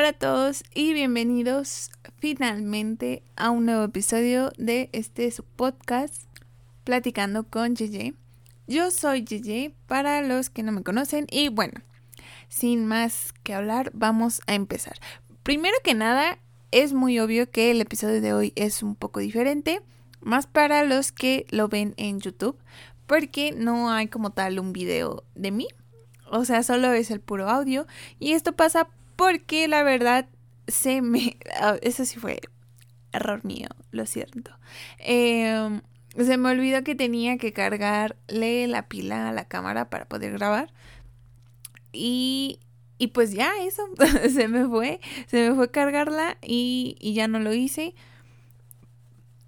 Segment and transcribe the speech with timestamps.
[0.00, 6.24] Hola a todos y bienvenidos finalmente a un nuevo episodio de este podcast
[6.84, 8.14] Platicando con JJ.
[8.66, 11.82] Yo soy JJ para los que no me conocen y bueno,
[12.48, 14.94] sin más que hablar, vamos a empezar.
[15.42, 16.38] Primero que nada,
[16.70, 19.82] es muy obvio que el episodio de hoy es un poco diferente,
[20.22, 22.56] más para los que lo ven en YouTube,
[23.06, 25.68] porque no hay como tal un video de mí.
[26.30, 27.86] O sea, solo es el puro audio.
[28.18, 28.88] Y esto pasa
[29.20, 30.26] porque la verdad
[30.66, 31.36] se me...
[31.60, 32.40] Ah, eso sí fue
[33.12, 34.50] error mío, lo siento.
[34.98, 35.82] Em,
[36.16, 40.72] se me olvidó que tenía que cargarle la pila a la cámara para poder grabar.
[41.92, 42.60] Y,
[42.96, 43.82] y pues ya eso,
[44.32, 47.94] se me fue, se me fue cargarla y, y ya no lo hice.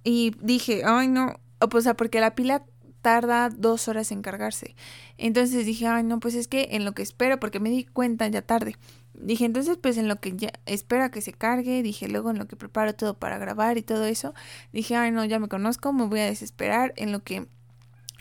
[0.04, 2.62] Y dije, ay no, o sea, porque la pila
[3.00, 4.76] tarda dos horas en cargarse.
[5.18, 8.28] Entonces dije, ay, no, pues es que en lo que espero, porque me di cuenta
[8.28, 8.76] ya tarde.
[9.22, 12.48] Dije, entonces, pues en lo que ya espero que se cargue, dije, luego en lo
[12.48, 14.34] que preparo todo para grabar y todo eso,
[14.72, 17.46] dije, ay, no, ya me conozco, me voy a desesperar en lo que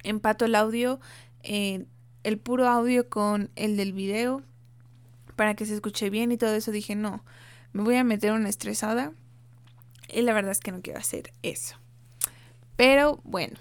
[0.03, 0.99] empato el audio,
[1.41, 1.85] eh,
[2.23, 4.43] el puro audio con el del video,
[5.35, 6.71] para que se escuche bien y todo eso.
[6.71, 7.23] Dije, no,
[7.73, 9.11] me voy a meter una estresada.
[10.07, 11.77] Y la verdad es que no quiero hacer eso.
[12.75, 13.57] Pero bueno,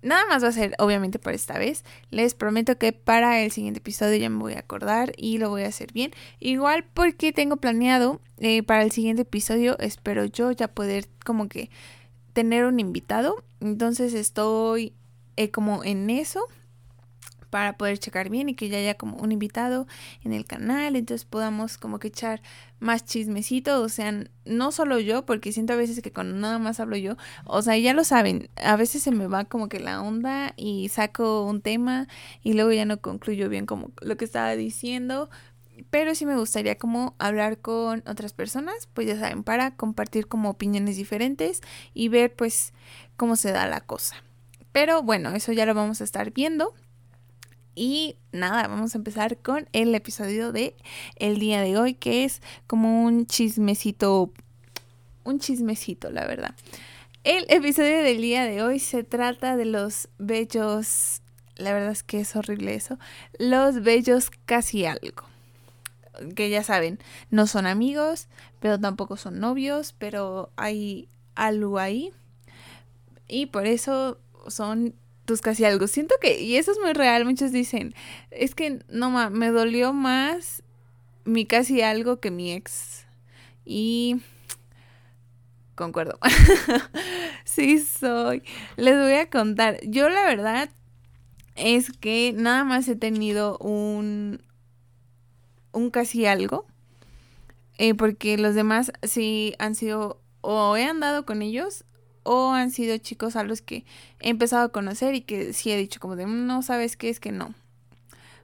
[0.00, 1.84] Nada más va a ser obviamente por esta vez.
[2.10, 5.62] Les prometo que para el siguiente episodio ya me voy a acordar y lo voy
[5.62, 6.12] a hacer bien.
[6.38, 11.70] Igual porque tengo planeado eh, para el siguiente episodio, espero yo ya poder como que
[12.32, 13.42] tener un invitado.
[13.60, 14.92] Entonces estoy
[15.36, 16.46] eh, como en eso
[17.50, 19.86] para poder checar bien y que ya haya como un invitado
[20.22, 22.42] en el canal, entonces podamos como que echar
[22.80, 24.12] más chismecito, o sea,
[24.44, 27.76] no solo yo, porque siento a veces que cuando nada más hablo yo, o sea,
[27.76, 31.60] ya lo saben, a veces se me va como que la onda y saco un
[31.60, 32.06] tema
[32.42, 35.28] y luego ya no concluyo bien como lo que estaba diciendo,
[35.90, 40.50] pero sí me gustaría como hablar con otras personas, pues ya saben, para compartir como
[40.50, 41.60] opiniones diferentes
[41.94, 42.72] y ver pues
[43.16, 44.16] cómo se da la cosa.
[44.72, 46.74] Pero bueno, eso ya lo vamos a estar viendo.
[47.78, 50.74] Y nada, vamos a empezar con el episodio de
[51.14, 54.32] el día de hoy, que es como un chismecito,
[55.22, 56.56] un chismecito, la verdad.
[57.22, 61.22] El episodio del día de hoy se trata de los bellos,
[61.54, 62.98] la verdad es que es horrible eso,
[63.38, 65.22] los bellos casi algo.
[66.34, 66.98] Que ya saben,
[67.30, 68.26] no son amigos,
[68.58, 72.12] pero tampoco son novios, pero hay algo ahí.
[73.28, 74.18] Y por eso
[74.48, 74.96] son
[75.42, 75.86] casi algo.
[75.86, 77.94] Siento que, y eso es muy real, muchos dicen,
[78.30, 80.62] es que no me dolió más
[81.24, 83.06] mi casi algo que mi ex.
[83.64, 84.22] Y
[85.74, 86.18] concuerdo.
[87.44, 88.42] sí soy.
[88.76, 89.78] Les voy a contar.
[89.84, 90.70] Yo la verdad
[91.54, 94.40] es que nada más he tenido un
[95.72, 96.66] un casi algo.
[97.78, 101.84] Eh, porque los demás sí han sido o he andado con ellos
[102.30, 103.86] o han sido chicos a los que
[104.20, 107.08] he empezado a conocer y que sí he dicho como de mm, no sabes qué
[107.08, 107.54] es que no.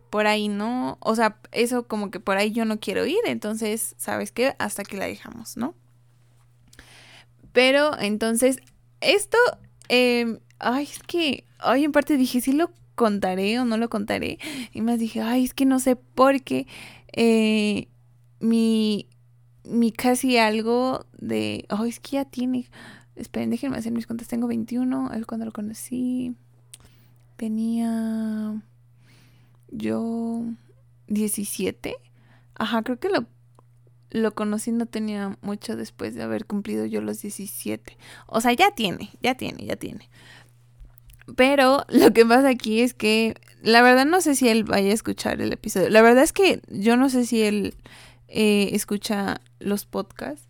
[0.08, 3.94] Por ahí no, o sea, eso como que por ahí yo no quiero ir, entonces,
[3.98, 4.56] ¿sabes qué?
[4.58, 5.74] Hasta que la dejamos, ¿no?
[7.52, 8.58] Pero entonces,
[9.02, 9.36] esto,
[9.90, 14.38] eh, ay, es que, ay, en parte dije, sí lo contaré o no lo contaré.
[14.72, 16.66] Y más dije, ay, es que no sé por qué
[17.12, 17.88] eh,
[18.40, 19.08] mi,
[19.64, 22.70] mi casi algo de, ay, es que ya tiene,
[23.16, 24.28] Esperen, déjenme hacer mis cuentas.
[24.28, 25.12] Tengo 21.
[25.12, 26.34] Él cuando lo conocí
[27.36, 28.62] tenía
[29.68, 30.44] yo
[31.08, 31.96] 17.
[32.56, 33.26] Ajá, creo que lo,
[34.10, 37.96] lo conocí no tenía mucho después de haber cumplido yo los 17.
[38.26, 40.08] O sea, ya tiene, ya tiene, ya tiene.
[41.36, 44.94] Pero lo que pasa aquí es que la verdad no sé si él vaya a
[44.94, 45.88] escuchar el episodio.
[45.88, 47.74] La verdad es que yo no sé si él
[48.28, 50.48] eh, escucha los podcasts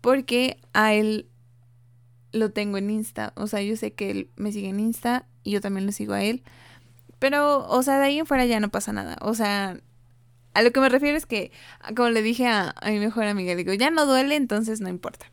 [0.00, 1.26] porque a él
[2.36, 3.32] lo tengo en Insta.
[3.36, 6.14] O sea, yo sé que él me sigue en Insta y yo también lo sigo
[6.14, 6.42] a él.
[7.18, 9.16] Pero, o sea, de ahí en fuera ya no pasa nada.
[9.20, 9.80] O sea,
[10.54, 11.52] a lo que me refiero es que,
[11.94, 15.26] como le dije a, mi mejor amiga, digo, ya no duele, entonces no importa.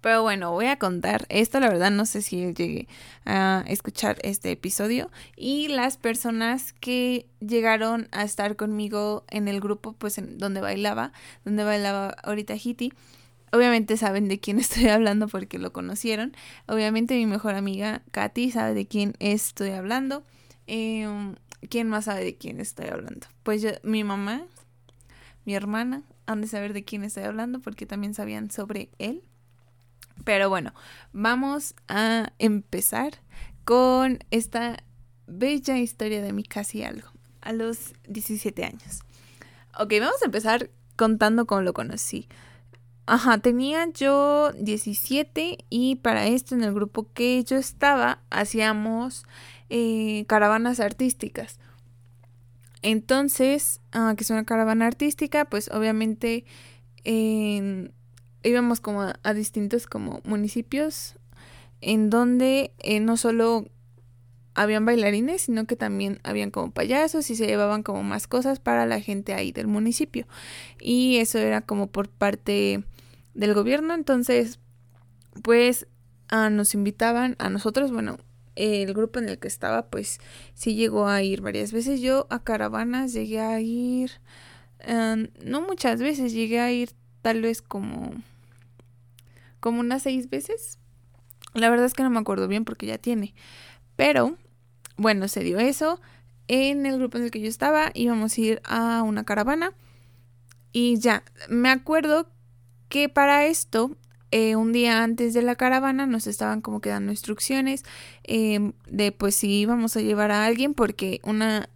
[0.00, 2.88] Pero bueno, voy a contar esto, la verdad no sé si él llegue
[3.24, 5.10] a escuchar este episodio.
[5.36, 11.12] Y las personas que llegaron a estar conmigo en el grupo, pues en donde bailaba,
[11.44, 12.92] donde bailaba ahorita Hiti,
[13.52, 16.34] Obviamente saben de quién estoy hablando porque lo conocieron.
[16.66, 20.24] Obviamente mi mejor amiga Katy sabe de quién estoy hablando.
[20.66, 21.34] Em,
[21.68, 23.26] ¿Quién más sabe de quién estoy hablando?
[23.44, 24.42] Pues mi mamá,
[25.44, 29.22] mi hermana han de saber de quién estoy hablando porque también sabían sobre él.
[30.24, 30.74] Pero bueno,
[31.12, 33.12] vamos a empezar
[33.64, 34.82] con esta
[35.26, 37.08] bella historia de mi casi algo
[37.40, 39.00] a los 17 años.
[39.78, 42.28] Ok, vamos a empezar contando cómo lo conocí.
[43.06, 49.24] Ajá, tenía yo 17 y para esto en el grupo que yo estaba hacíamos
[49.70, 51.58] eh, caravanas artísticas.
[52.80, 56.44] Entonces, ah, que es una caravana artística, pues obviamente
[58.44, 61.16] íbamos como a, distintos como municipios
[61.80, 63.66] en donde eh, no solo
[64.54, 68.86] habían bailarines, sino que también habían como payasos y se llevaban como más cosas para
[68.86, 70.26] la gente ahí del municipio.
[70.80, 72.84] Y eso era como por parte
[73.34, 74.58] del gobierno, entonces
[75.42, 75.86] pues
[76.28, 78.18] ah, nos invitaban a nosotros, bueno,
[78.54, 80.18] el grupo en el que estaba pues
[80.54, 82.00] sí llegó a ir varias veces.
[82.00, 84.10] Yo a caravanas llegué a ir,
[84.86, 86.90] ah, no muchas veces, llegué a ir
[87.22, 88.12] tal vez como,
[89.60, 90.78] como unas seis veces.
[91.54, 93.34] La verdad es que no me acuerdo bien porque ya tiene.
[93.96, 94.36] Pero,
[94.96, 96.00] bueno, se dio eso.
[96.48, 99.72] En el grupo en el que yo estaba íbamos a ir a una caravana.
[100.72, 102.28] Y ya, me acuerdo
[102.92, 103.96] que para esto,
[104.32, 107.84] eh, un día antes de la caravana, nos estaban como que dando instrucciones
[108.22, 111.70] em, de pues si íbamos a llevar a alguien, porque una,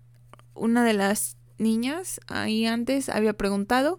[0.54, 3.98] una de las niñas ahí antes había preguntado,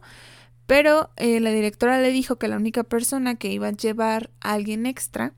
[0.68, 4.54] pero eh, la directora le dijo que la única persona que iba a llevar a
[4.54, 5.34] alguien extra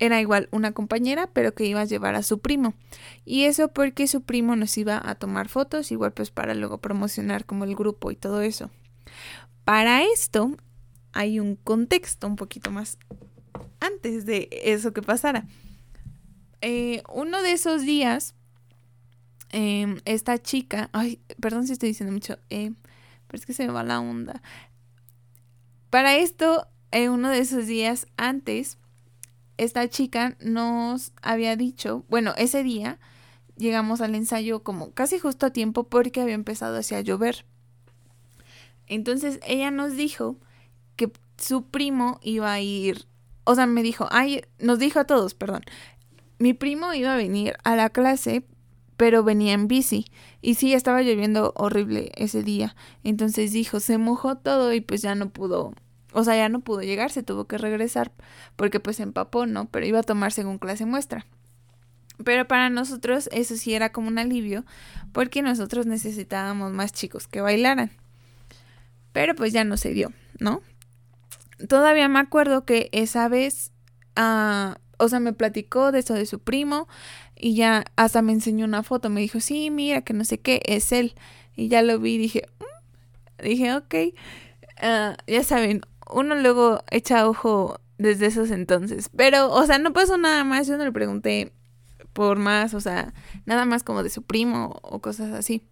[0.00, 2.74] era igual una compañera, pero que iba a llevar a su primo.
[3.24, 7.44] Y eso porque su primo nos iba a tomar fotos, igual pues para luego promocionar
[7.44, 8.68] como el grupo y todo eso.
[9.64, 10.56] Para esto,
[11.12, 12.98] hay un contexto un poquito más
[13.80, 15.46] antes de eso que pasara.
[16.60, 18.34] Eh, uno de esos días,
[19.50, 22.72] em, esta chica, ay, perdón si estoy diciendo mucho, eh,
[23.26, 24.42] pero es que se me va la onda.
[25.88, 28.78] Para esto, eh, uno de esos días antes,
[29.56, 32.98] esta chica nos había dicho, bueno, ese día
[33.56, 37.44] llegamos al ensayo como casi justo a tiempo porque había empezado a llover.
[38.86, 40.36] Entonces ella nos dijo
[41.40, 43.06] su primo iba a ir,
[43.44, 45.62] o sea, me dijo, ay, nos dijo a todos, perdón,
[46.38, 48.44] mi primo iba a venir a la clase,
[48.96, 50.06] pero venía en bici.
[50.42, 52.76] Y sí, estaba lloviendo horrible ese día.
[53.02, 55.74] Entonces dijo, se mojó todo y pues ya no pudo,
[56.12, 58.12] o sea, ya no pudo llegar, se tuvo que regresar
[58.56, 59.66] porque pues empapó, ¿no?
[59.66, 61.26] Pero iba a tomar según clase muestra.
[62.24, 64.64] Pero para nosotros eso sí era como un alivio
[65.12, 67.90] porque nosotros necesitábamos más chicos que bailaran.
[69.12, 70.62] Pero pues ya no se dio, ¿no?
[71.68, 73.72] Todavía me acuerdo que esa vez,
[74.16, 76.88] uh, o sea, me platicó de eso de su primo
[77.36, 79.10] y ya hasta me enseñó una foto.
[79.10, 81.14] Me dijo, sí, mira, que no sé qué, es él.
[81.56, 83.42] Y ya lo vi y dije, mm".
[83.44, 83.94] dije, ok.
[84.82, 89.10] Uh, ya saben, uno luego echa ojo desde esos entonces.
[89.14, 90.66] Pero, o sea, no pasó nada más.
[90.66, 91.52] Yo no le pregunté
[92.12, 93.14] por más, o sea,
[93.46, 95.62] nada más como de su primo o cosas así.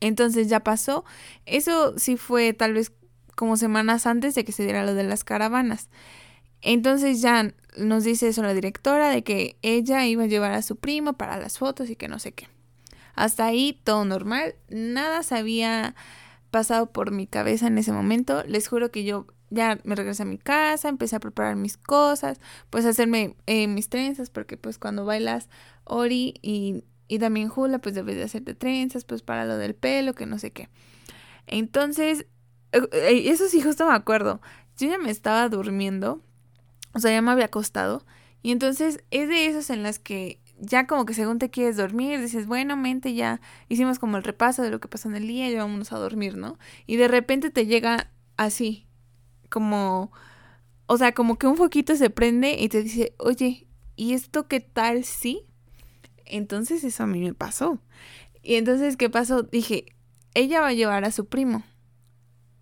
[0.00, 1.04] Entonces ya pasó.
[1.46, 2.92] Eso sí fue tal vez
[3.38, 5.90] como semanas antes de que se diera lo de las caravanas.
[6.60, 10.74] Entonces ya nos dice eso la directora de que ella iba a llevar a su
[10.74, 12.48] primo para las fotos y que no sé qué.
[13.14, 15.94] Hasta ahí todo normal, nada se había
[16.50, 18.42] pasado por mi cabeza en ese momento.
[18.42, 22.40] Les juro que yo ya me regresé a mi casa, empecé a preparar mis cosas,
[22.70, 25.48] pues hacerme eh, mis trenzas, porque pues cuando bailas
[25.84, 30.12] Ori y, y también Hula, pues debes de hacerte trenzas, pues para lo del pelo,
[30.12, 30.68] que no sé qué.
[31.46, 32.26] Entonces
[32.72, 34.40] eso sí, justo me acuerdo.
[34.76, 36.22] Yo ya me estaba durmiendo.
[36.94, 38.04] O sea, ya me había acostado.
[38.42, 42.20] Y entonces es de esos en las que ya como que según te quieres dormir,
[42.20, 45.48] dices, bueno, mente, ya hicimos como el repaso de lo que pasó en el día
[45.48, 46.58] y vámonos a dormir, ¿no?
[46.86, 48.86] Y de repente te llega así,
[49.50, 50.10] como,
[50.86, 53.66] o sea, como que un foquito se prende y te dice, oye,
[53.96, 55.44] ¿y esto qué tal sí?
[56.24, 57.80] Entonces eso a mí me pasó.
[58.42, 59.42] Y entonces, ¿qué pasó?
[59.42, 59.86] Dije,
[60.34, 61.62] ella va a llevar a su primo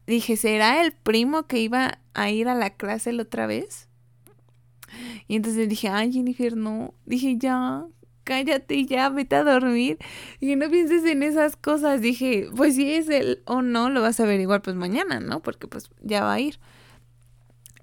[0.06, 3.88] dije, ¿será el primo que iba a ir a la clase la otra vez?
[5.28, 6.94] Y entonces dije, ay, Jennifer, no.
[7.04, 7.86] Dije, ya,
[8.24, 9.98] cállate ya, vete a dormir.
[10.40, 12.00] Y no pienses en esas cosas.
[12.00, 15.40] Dije, pues si es él o no, lo vas a averiguar pues mañana, ¿no?
[15.40, 16.58] Porque pues ya va a ir.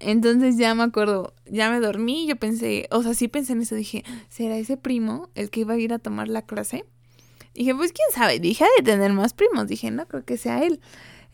[0.00, 3.74] Entonces ya me acuerdo, ya me dormí, yo pensé, o sea, sí pensé en eso,
[3.74, 6.84] dije, ¿será ese primo el que iba a ir a tomar la clase?
[7.54, 10.80] Dije, pues quién sabe, dije, de tener más primos, dije, no creo que sea él.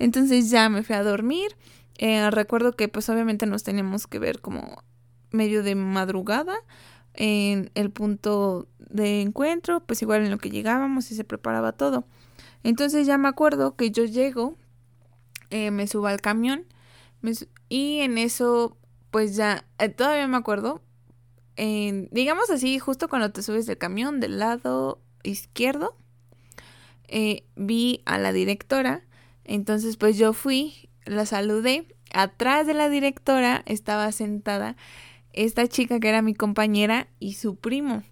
[0.00, 1.56] Entonces ya me fui a dormir.
[1.98, 4.82] Eh, recuerdo que pues obviamente nos teníamos que ver como
[5.30, 6.56] medio de madrugada
[7.12, 12.06] en el punto de encuentro, pues igual en lo que llegábamos y se preparaba todo.
[12.64, 14.56] Entonces ya me acuerdo que yo llego,
[15.50, 16.64] eh, me subo al camión
[17.68, 18.78] y en eso
[19.10, 20.80] pues ya, eh, todavía me acuerdo,
[21.56, 25.94] digamos así, justo cuando te subes del camión del lado izquierdo,
[27.56, 29.04] vi a la directora
[29.50, 31.88] entonces, pues yo fui la saludé.
[32.12, 34.76] Atrás de la directora estaba sentada
[35.32, 38.04] esta chica que era mi compañera y su primo.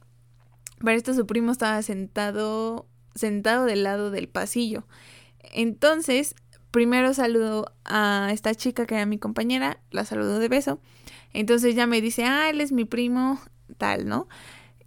[0.81, 4.87] Para esto su primo estaba sentado sentado del lado del pasillo.
[5.53, 6.35] Entonces,
[6.73, 10.81] primero saludo a esta chica que era mi compañera, la saludo de beso.
[11.33, 13.41] Entonces ya me dice, ah, él es mi primo,
[13.77, 14.29] tal, ¿no?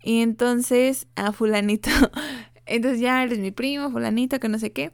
[0.04, 1.90] Y entonces, a fulanito.
[2.66, 4.92] Entonces ya eres mi primo, fulanito, que no sé qué.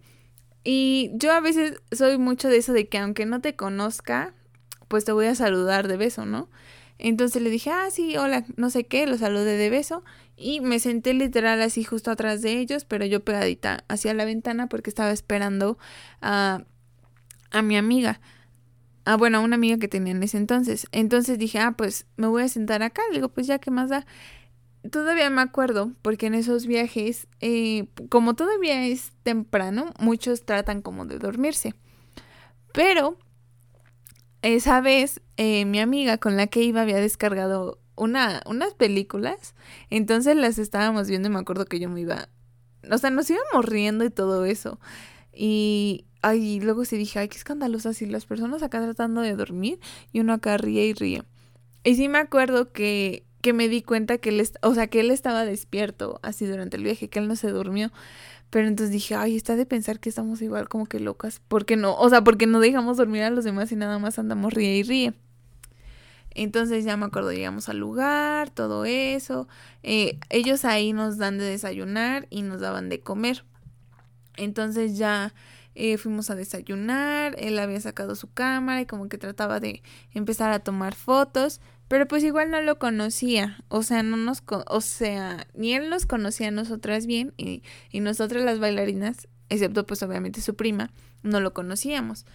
[0.69, 4.33] Y yo a veces soy mucho de eso de que aunque no te conozca,
[4.89, 6.49] pues te voy a saludar de beso, ¿no?
[6.99, 10.03] Entonces le dije, ah, sí, hola, no sé qué, lo saludé de beso
[10.35, 14.67] y me senté literal así justo atrás de ellos, pero yo pegadita hacia la ventana
[14.67, 15.77] porque estaba esperando
[16.19, 16.65] a,
[17.51, 18.19] a mi amiga.
[19.05, 20.87] Ah, bueno, a una amiga que tenía en ese entonces.
[20.91, 23.01] Entonces dije, ah, pues me voy a sentar acá.
[23.13, 24.05] digo, pues ya, ¿qué más da?
[24.91, 31.05] Todavía me acuerdo, porque en esos viajes, eh, como todavía es temprano, muchos tratan como
[31.05, 31.73] de dormirse.
[32.73, 33.17] Pero
[34.41, 39.55] esa vez eh, mi amiga con la que iba había descargado una, unas películas,
[39.89, 42.29] entonces las estábamos viendo y me acuerdo que yo me iba,
[42.89, 44.79] o sea, nos íbamos riendo y todo eso.
[45.33, 49.79] Y, ay, luego sí dije, ay, qué escandalosa, si las personas acá tratando de dormir
[50.11, 51.23] y uno acá ríe y ríe.
[51.83, 55.11] Y sí me acuerdo que, que me di cuenta que él, o sea, que él
[55.11, 57.91] estaba despierto así durante el viaje, que él no se durmió.
[58.49, 61.41] Pero entonces dije, ay, está de pensar que estamos igual como que locas.
[61.47, 61.95] porque no?
[61.95, 64.83] O sea, porque no dejamos dormir a los demás y nada más andamos ríe y
[64.83, 65.13] ríe.
[66.31, 69.47] Entonces ya me acuerdo, llegamos al lugar, todo eso.
[69.83, 73.43] Eh, ellos ahí nos dan de desayunar y nos daban de comer.
[74.37, 75.33] Entonces ya
[75.73, 79.81] eh, fuimos a desayunar, él había sacado su cámara y como que trataba de
[80.13, 81.59] empezar a tomar fotos.
[81.87, 86.05] Pero pues igual no lo conocía, o sea, no nos, o sea, ni él nos
[86.05, 90.91] conocía a nosotras bien y, y nosotras las bailarinas, excepto pues obviamente su prima,
[91.23, 92.25] no lo conocíamos.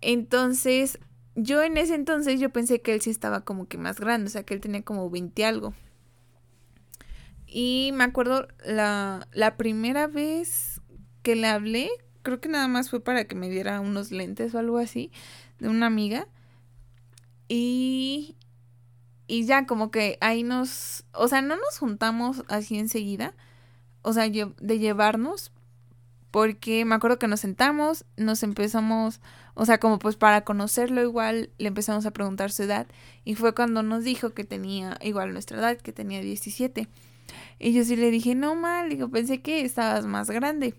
[0.00, 0.98] Entonces,
[1.34, 4.30] yo en ese entonces yo pensé que él sí estaba como que más grande, o
[4.30, 5.74] sea, que él tenía como 20 algo.
[7.46, 10.80] Y me acuerdo la, la primera vez
[11.22, 11.90] que le hablé,
[12.22, 15.10] creo que nada más fue para que me diera unos lentes o algo así,
[15.58, 16.26] de una amiga.
[17.48, 18.36] Y
[19.28, 23.34] y ya como que ahí nos, o sea, no nos juntamos así enseguida,
[24.02, 25.52] o sea, de llevarnos,
[26.30, 29.20] porque me acuerdo que nos sentamos, nos empezamos,
[29.54, 32.86] o sea, como pues para conocerlo igual, le empezamos a preguntar su edad
[33.24, 36.88] y fue cuando nos dijo que tenía igual nuestra edad, que tenía 17.
[37.58, 40.74] Y yo sí le dije, no mal, digo, pensé que estabas más grande.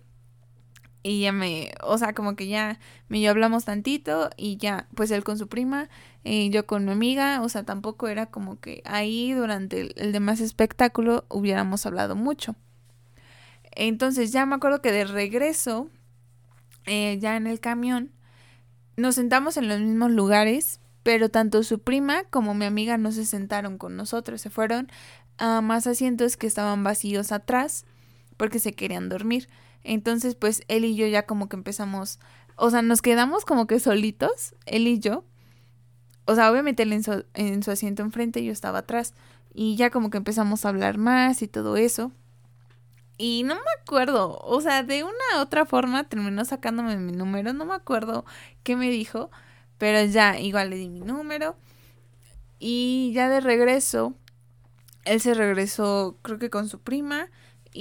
[1.02, 5.12] Y ya me, o sea, como que ya me yo hablamos tantito y ya, pues
[5.12, 5.90] él con su prima,
[6.24, 10.42] y yo con mi amiga, o sea, tampoco era como que ahí durante el, demás
[10.42, 12.56] espectáculo hubiéramos hablado mucho.
[13.72, 15.90] Entonces ya me acuerdo que de regreso,
[16.86, 18.12] eh, ya en el camión,
[18.98, 23.26] nos sentamos en los mismos lugares, pero tanto su prima como mi amiga no se
[23.26, 24.92] sentaron con nosotros, se fueron
[25.38, 27.86] a más asientos que estaban vacíos atrás
[28.36, 29.48] porque se querían dormir.
[29.84, 32.20] Entonces, pues él y yo ya como que empezamos,
[32.56, 35.24] o sea, nos quedamos como que solitos, él y yo.
[36.26, 39.14] O sea, obviamente él en su, en su asiento enfrente, yo estaba atrás.
[39.54, 42.12] Y ya como que empezamos a hablar más y todo eso.
[43.18, 47.52] Y no me acuerdo, o sea, de una u otra forma terminó sacándome mi número,
[47.52, 48.24] no me acuerdo
[48.64, 49.30] qué me dijo,
[49.78, 51.58] pero ya igual le di mi número.
[52.60, 54.14] Y ya de regreso,
[55.04, 57.30] él se regresó creo que con su prima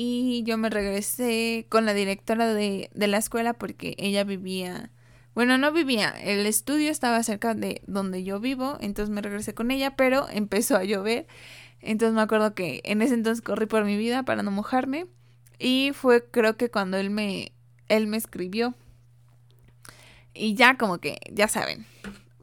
[0.00, 4.92] y yo me regresé con la directora de, de la escuela porque ella vivía,
[5.34, 9.72] bueno, no vivía, el estudio estaba cerca de donde yo vivo, entonces me regresé con
[9.72, 11.26] ella, pero empezó a llover,
[11.80, 15.08] entonces me acuerdo que en ese entonces corrí por mi vida para no mojarme
[15.58, 17.50] y fue creo que cuando él me,
[17.88, 18.76] él me escribió.
[20.32, 21.86] Y ya como que, ya saben,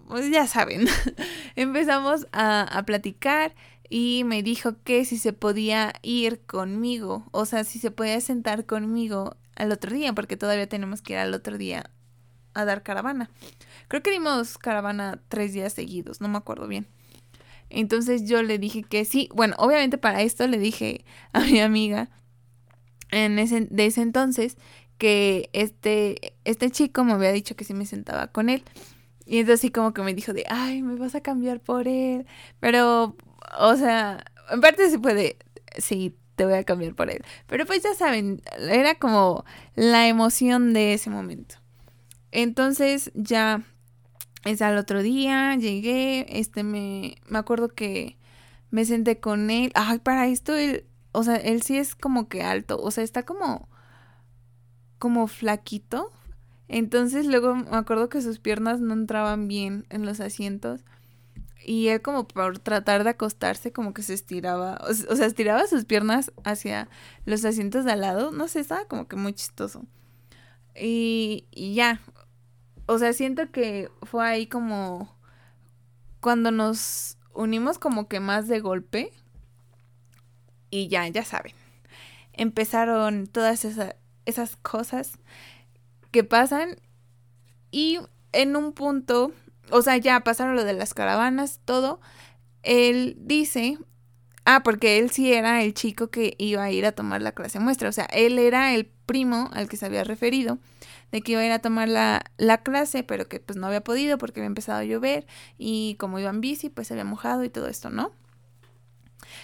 [0.09, 0.87] pues ya saben,
[1.55, 3.55] empezamos a, a platicar
[3.89, 8.65] y me dijo que si se podía ir conmigo, o sea, si se podía sentar
[8.65, 11.89] conmigo al otro día, porque todavía tenemos que ir al otro día
[12.53, 13.29] a dar caravana.
[13.87, 16.87] Creo que dimos caravana tres días seguidos, no me acuerdo bien.
[17.69, 19.29] Entonces yo le dije que sí.
[19.33, 22.09] Bueno, obviamente para esto le dije a mi amiga
[23.11, 24.57] en ese, de ese entonces
[24.97, 28.63] que este, este chico me había dicho que sí me sentaba con él.
[29.25, 32.25] Y entonces así como que me dijo de, ay, me vas a cambiar por él.
[32.59, 33.15] Pero
[33.59, 35.37] o sea, en parte se puede,
[35.77, 37.23] sí, te voy a cambiar por él.
[37.47, 41.55] Pero pues ya saben, era como la emoción de ese momento.
[42.31, 43.63] Entonces ya
[44.43, 48.17] es al otro día, llegué, este me, me acuerdo que
[48.71, 49.71] me senté con él.
[49.75, 53.23] Ay, para esto él, o sea, él sí es como que alto, o sea, está
[53.23, 53.69] como,
[54.99, 56.11] como flaquito.
[56.67, 60.83] Entonces luego me acuerdo que sus piernas no entraban bien en los asientos.
[61.67, 65.85] Y él como por tratar de acostarse como que se estiraba, o, sea, estiraba sus
[65.85, 66.87] piernas hacia
[67.25, 68.29] los asientos de al lado.
[68.29, 69.83] No sé, estaba como que muy chistoso.
[70.75, 72.01] Y, y ya,
[72.85, 75.17] o sea, siento que fue ahí como
[76.19, 79.11] cuando nos unimos como que más de golpe.
[80.69, 81.53] Y ya, ya saben.
[82.33, 83.65] Empezaron todas
[84.25, 85.17] esas cosas
[86.11, 86.77] que pasan.
[87.71, 87.97] Y
[88.33, 89.31] en un punto,
[89.71, 91.99] o sea, ya pasaron lo de las caravanas, todo.
[92.63, 93.77] Él dice,
[94.45, 97.59] ah, porque él sí era el chico que iba a ir a tomar la clase
[97.59, 97.89] muestra.
[97.89, 100.57] O sea, él era el primo al que se había referido
[101.11, 103.83] de que iba a ir a tomar la, la, clase, pero que pues no había
[103.83, 107.43] podido porque había empezado a llover y como iba en bici, pues se había mojado
[107.43, 108.11] y todo esto, ¿no?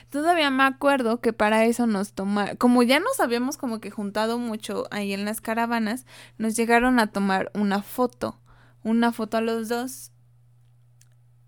[0.10, 4.38] Todavía me acuerdo que para eso nos tomaron, como ya nos habíamos como que juntado
[4.38, 6.06] mucho ahí en las caravanas,
[6.38, 8.38] nos llegaron a tomar una foto,
[8.84, 10.12] una foto a los dos,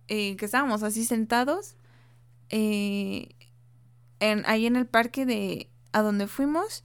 [0.08, 1.75] eh, que estábamos así sentados,
[2.50, 3.30] eh,
[4.20, 6.84] en, ahí en el parque de a donde fuimos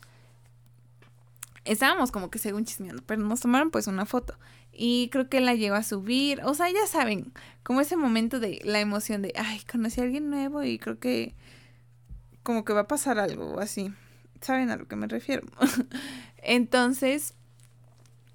[1.68, 4.34] estábamos como que según chismeando, pero nos tomaron pues una foto.
[4.72, 6.40] Y creo que la llegó a subir.
[6.44, 10.30] O sea, ya saben, como ese momento de la emoción de, ay, conocí a alguien
[10.30, 11.34] nuevo y creo que
[12.42, 13.92] como que va a pasar algo así.
[14.40, 15.46] ¿Saben a lo que me refiero?
[16.38, 17.34] Entonces,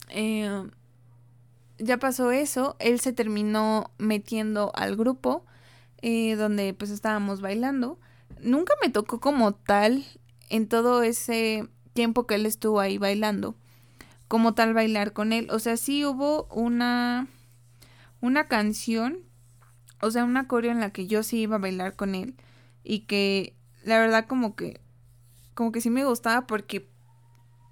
[0.09, 0.67] eh,
[1.77, 2.75] ya pasó eso.
[2.79, 5.45] Él se terminó metiendo al grupo
[6.01, 7.99] eh, donde pues estábamos bailando.
[8.41, 10.05] Nunca me tocó como tal
[10.49, 13.55] en todo ese tiempo que él estuvo ahí bailando,
[14.27, 15.47] como tal bailar con él.
[15.49, 17.27] O sea, sí hubo una,
[18.21, 19.19] una canción,
[20.01, 22.35] o sea, una coreo en la que yo sí iba a bailar con él
[22.83, 24.81] y que la verdad como que,
[25.53, 26.89] como que sí me gustaba porque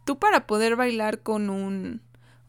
[0.06, 2.02] tú para poder bailar con un,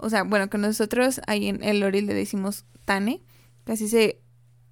[0.02, 3.22] o sea, bueno, que nosotros ahí en el Lori le decimos Tane,
[3.64, 4.20] que así se,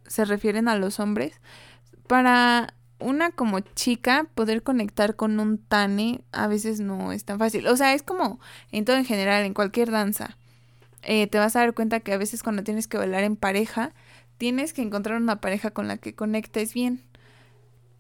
[0.07, 1.41] se refieren a los hombres,
[2.09, 7.66] para una como chica poder conectar con un tane a veces no es tan fácil.
[7.69, 8.40] O sea, es como
[8.73, 10.37] en todo en general, en cualquier danza.
[11.03, 13.95] Eh, te vas a dar cuenta que a veces cuando tienes que bailar en pareja,
[14.37, 17.03] tienes que encontrar una pareja con la que conectes bien.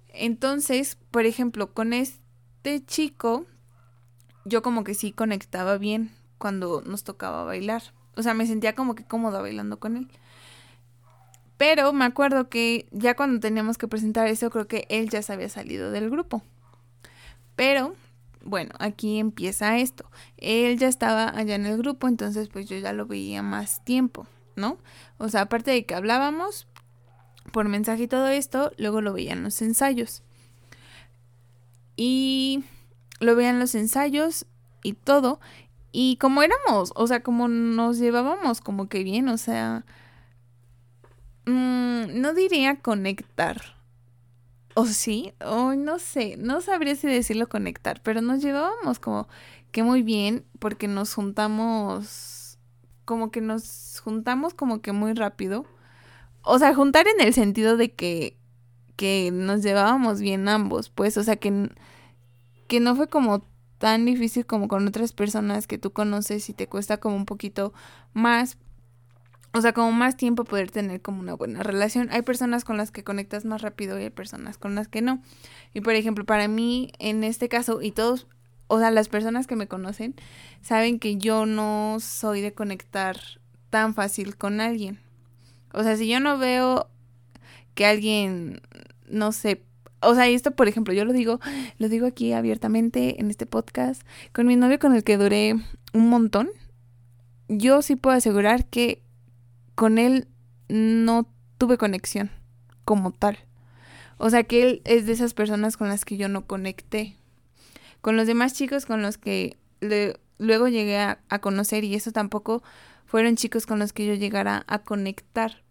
[0.08, 3.46] Entonces, por ejemplo, con este chico,
[4.44, 7.82] yo como que sí conectaba bien cuando nos tocaba bailar.
[8.16, 10.08] O sea, me sentía como que cómoda bailando con él.
[11.58, 15.34] Pero me acuerdo que ya cuando teníamos que presentar eso, creo que él ya se
[15.34, 16.42] había salido del grupo.
[17.54, 17.94] Pero,
[18.42, 20.10] bueno, aquí empieza esto.
[20.38, 24.26] Él ya estaba allá en el grupo, entonces pues yo ya lo veía más tiempo,
[24.56, 24.78] ¿no?
[25.18, 26.66] O sea, aparte de que hablábamos
[27.52, 30.22] por mensaje y todo esto, luego lo veían los ensayos.
[31.94, 32.64] Y
[33.18, 34.46] lo veían los ensayos
[34.82, 35.40] y todo.
[35.92, 39.84] Y como éramos, o sea, como nos llevábamos como que bien, o sea,
[41.46, 43.60] Mm, no diría conectar.
[44.74, 45.34] ¿O sí?
[45.44, 49.28] O no sé, no sabría si decirlo conectar, pero nos llevábamos como
[49.72, 52.58] que muy bien porque nos juntamos,
[53.04, 55.66] como que nos juntamos como que muy rápido.
[56.42, 58.38] O sea, juntar en el sentido de que,
[58.96, 61.70] que nos llevábamos bien ambos, pues, o sea, que,
[62.68, 63.44] que no fue como
[63.80, 67.72] tan difícil como con otras personas que tú conoces y te cuesta como un poquito
[68.12, 68.58] más
[69.52, 72.08] o sea, como más tiempo poder tener como una buena relación.
[72.12, 75.22] Hay personas con las que conectas más rápido y hay personas con las que no.
[75.74, 78.28] Y por ejemplo, para mí, en este caso, y todos,
[78.68, 80.14] o sea, las personas que me conocen,
[80.62, 83.18] saben que yo no soy de conectar
[83.70, 85.00] tan fácil con alguien.
[85.72, 86.88] O sea, si yo no veo
[87.74, 88.60] que alguien,
[89.08, 89.64] no sé,
[90.02, 91.40] o sea, esto, por ejemplo, yo lo digo,
[91.78, 95.54] lo digo aquí abiertamente en este podcast, con mi novio con el que duré
[95.92, 96.50] un montón,
[97.48, 99.02] yo sí puedo asegurar que
[99.74, 100.28] con él
[100.68, 102.30] no tuve conexión
[102.84, 103.38] como tal.
[104.18, 107.16] O sea que él es de esas personas con las que yo no conecté.
[108.00, 109.56] Con los demás chicos con los que
[110.38, 112.62] luego llegué a, a, conocer y eso tampoco
[113.06, 115.62] fueron chicos con los que yo llegara a conectar.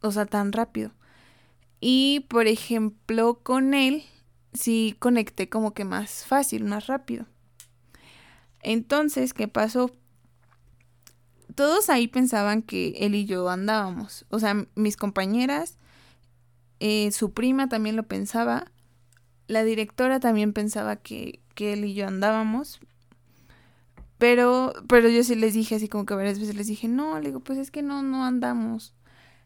[0.00, 0.92] O sea, tan rápido.
[1.86, 4.04] Y por ejemplo, con él
[4.54, 7.26] sí conecté como que más fácil, más rápido.
[8.62, 9.90] Entonces, ¿qué pasó?
[11.54, 14.24] todos ahí pensaban que él y yo andábamos.
[14.30, 15.76] O sea, mis compañeras,
[16.80, 18.72] eh, su prima también lo pensaba,
[19.46, 22.80] la directora también pensaba que, que él y yo andábamos.
[24.16, 27.26] Pero, pero yo sí les dije así como que varias veces les dije, no, le
[27.26, 28.93] digo, pues es que no, no andamos.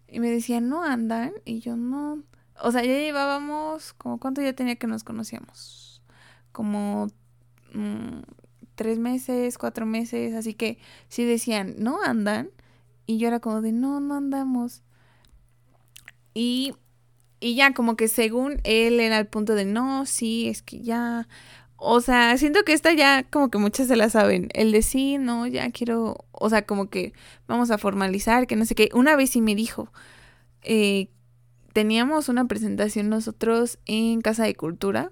[0.09, 1.33] Y me decían, no andan.
[1.45, 2.23] Y yo no.
[2.61, 6.03] O sea, ya llevábamos, como cuánto ya tenía que nos conocíamos.
[6.53, 7.09] Como
[7.75, 8.21] mm,
[8.79, 12.51] tres meses, cuatro meses, así que sí decían, no andan,
[13.07, 14.83] y yo era como de, no, no andamos.
[16.33, 16.75] Y,
[17.41, 21.29] y ya como que según él era el punto de, no, sí, es que ya,
[21.79, 24.49] o sea, siento que esta ya como que muchas se la saben.
[24.53, 27.13] El de sí, no, ya quiero, o sea, como que
[27.47, 28.91] vamos a formalizar, que no sé qué.
[28.95, 29.93] Una vez sí me dijo,
[30.63, 31.09] eh,
[31.73, 35.11] teníamos una presentación nosotros en Casa de Cultura.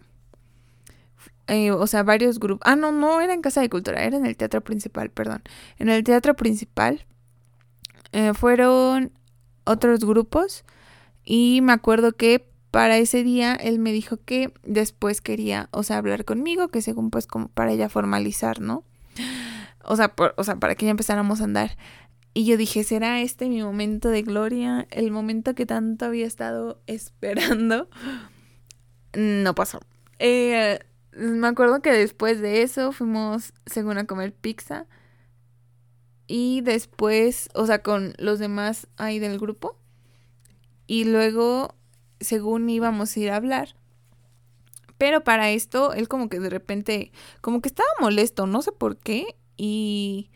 [1.46, 2.66] Eh, o sea, varios grupos.
[2.68, 5.42] Ah, no, no era en Casa de Cultura, era en el teatro principal, perdón.
[5.78, 7.06] En el teatro principal
[8.12, 9.12] eh, fueron
[9.64, 10.64] otros grupos
[11.24, 15.96] y me acuerdo que para ese día él me dijo que después quería, o sea,
[15.96, 18.84] hablar conmigo, que según pues como para ya formalizar, ¿no?
[19.82, 21.78] O sea, o sea, para que ya empezáramos a andar.
[22.34, 24.86] Y yo dije, ¿será este mi momento de gloria?
[24.90, 27.88] El momento que tanto había estado esperando.
[29.14, 29.80] No pasó.
[30.18, 30.78] Eh,
[31.12, 34.84] me acuerdo que después de eso fuimos, según a comer pizza.
[36.26, 39.78] Y después, o sea, con los demás ahí del grupo.
[40.86, 41.74] Y luego
[42.20, 43.76] según íbamos a ir a hablar.
[44.98, 48.96] Pero para esto, él como que de repente, como que estaba molesto, no sé por
[48.96, 50.30] qué, y,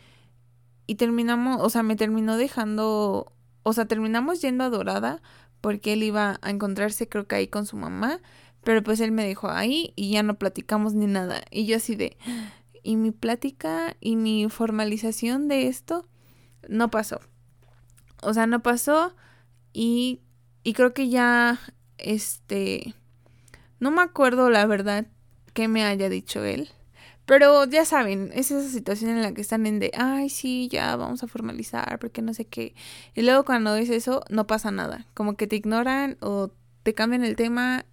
[0.87, 5.23] y terminamos, o sea, me terminó dejando, o sea, terminamos yendo a Dorada
[5.61, 8.21] porque él iba a encontrarse creo que ahí con su mamá,
[8.63, 11.43] pero pues él me dejó ahí y ya no platicamos ni nada.
[11.51, 12.17] Y yo así de,
[12.83, 16.07] y mi plática y mi formalización de esto
[16.69, 17.21] no pasó.
[18.23, 19.15] O sea, no pasó
[19.73, 20.21] y
[20.63, 21.59] y creo que ya,
[21.99, 22.95] este,
[23.79, 25.07] no me acuerdo la verdad
[25.55, 26.69] que me haya dicho él.
[27.27, 30.97] Pero ya saben, es esa situación en la que están en de, ay, sí, ya
[30.97, 32.75] vamos a formalizar, porque no sé qué.
[33.15, 35.07] Y luego cuando dices eso, no pasa nada.
[35.15, 36.51] Como que te ignoran o
[36.83, 37.85] te cambian el tema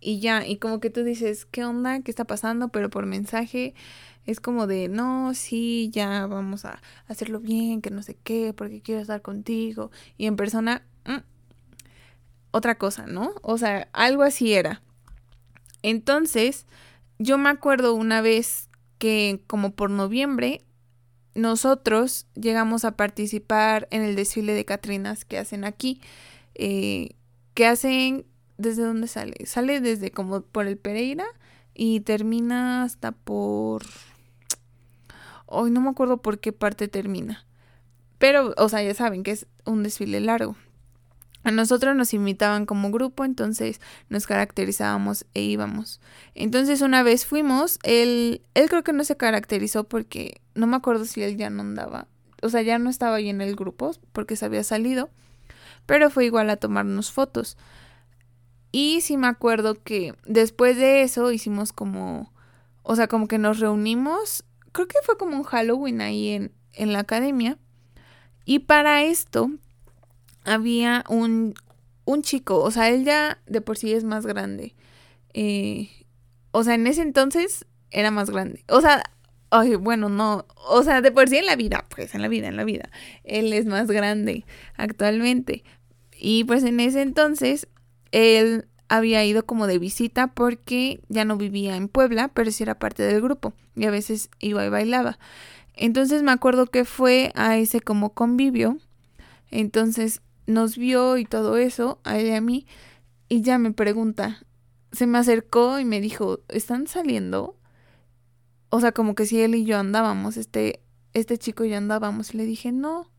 [0.00, 0.44] y ya.
[0.46, 2.00] Y como que tú dices, ¿qué onda?
[2.00, 2.70] ¿Qué está pasando?
[2.70, 3.74] Pero por mensaje
[4.26, 8.82] es como de, no, sí, ya vamos a hacerlo bien, que no sé qué, porque
[8.82, 9.92] quiero estar contigo.
[10.18, 11.18] Y en persona, mm,
[12.56, 13.34] otra cosa, ¿no?
[13.42, 14.82] O sea, algo así era.
[15.82, 16.66] Entonces,
[17.18, 20.62] yo me acuerdo una vez que como por noviembre,
[21.34, 26.00] nosotros llegamos a participar en el desfile de Catrinas que hacen aquí,
[26.54, 27.10] eh,
[27.52, 28.24] que hacen,
[28.56, 29.34] ¿desde dónde sale?
[29.44, 31.26] Sale desde como por el Pereira
[31.74, 33.84] y termina hasta por...
[35.44, 37.44] Hoy no me acuerdo por qué parte termina.
[38.18, 40.56] Pero, o sea, ya saben que es un desfile largo.
[41.46, 46.00] A nosotros nos invitaban como grupo, entonces nos caracterizábamos e íbamos.
[46.34, 51.04] Entonces una vez fuimos, él, él creo que no se caracterizó porque no me acuerdo
[51.04, 52.08] si él ya no andaba,
[52.42, 55.08] o sea, ya no estaba ahí en el grupo porque se había salido,
[55.86, 57.56] pero fue igual a tomarnos fotos.
[58.72, 62.32] Y sí me acuerdo que después de eso hicimos como,
[62.82, 66.92] o sea, como que nos reunimos, creo que fue como un Halloween ahí en, en
[66.92, 67.56] la academia.
[68.44, 69.52] Y para esto
[70.46, 71.54] había un,
[72.04, 74.74] un chico, o sea, él ya de por sí es más grande.
[75.34, 75.90] Eh,
[76.52, 78.64] o sea, en ese entonces era más grande.
[78.68, 79.02] O sea,
[79.50, 82.48] ay, bueno, no, o sea, de por sí en la vida, pues en la vida,
[82.48, 82.90] en la vida,
[83.24, 84.44] él es más grande
[84.76, 85.64] actualmente.
[86.18, 87.68] Y pues en ese entonces
[88.12, 92.78] él había ido como de visita porque ya no vivía en Puebla, pero sí era
[92.78, 95.18] parte del grupo y a veces iba y bailaba.
[95.74, 98.78] Entonces me acuerdo que fue a ese como convivio.
[99.50, 102.66] Entonces nos vio y todo eso, a él y a mí,
[103.28, 104.44] y ya me pregunta,
[104.92, 107.58] se me acercó y me dijo, ¿están saliendo?
[108.70, 110.80] O sea, como que si él y yo andábamos, este,
[111.12, 113.10] este chico y yo andábamos, y le dije, no.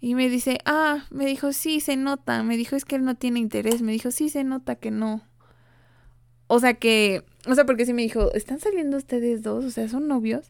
[0.00, 3.16] Y me dice, ah, me dijo, sí, se nota, me dijo, es que él no
[3.16, 5.22] tiene interés, me dijo, sí, se nota que no.
[6.46, 9.64] O sea que, o sea, porque sí me dijo, ¿están saliendo ustedes dos?
[9.64, 10.48] O sea, ¿son novios?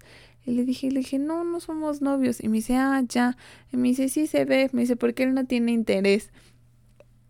[0.50, 2.42] Le dije, le dije, no, no somos novios.
[2.42, 3.36] Y me dice, ah, ya.
[3.72, 4.70] Y me dice, sí se ve.
[4.72, 6.30] Me dice, porque él no tiene interés.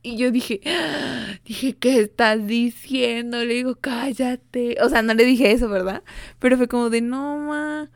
[0.02, 0.60] Y yo dije,
[1.44, 3.44] dije, ¿qué estás diciendo?
[3.44, 4.76] Le digo, cállate.
[4.82, 6.02] O sea, no le dije eso, ¿verdad?
[6.38, 7.90] Pero fue como de, no, ma.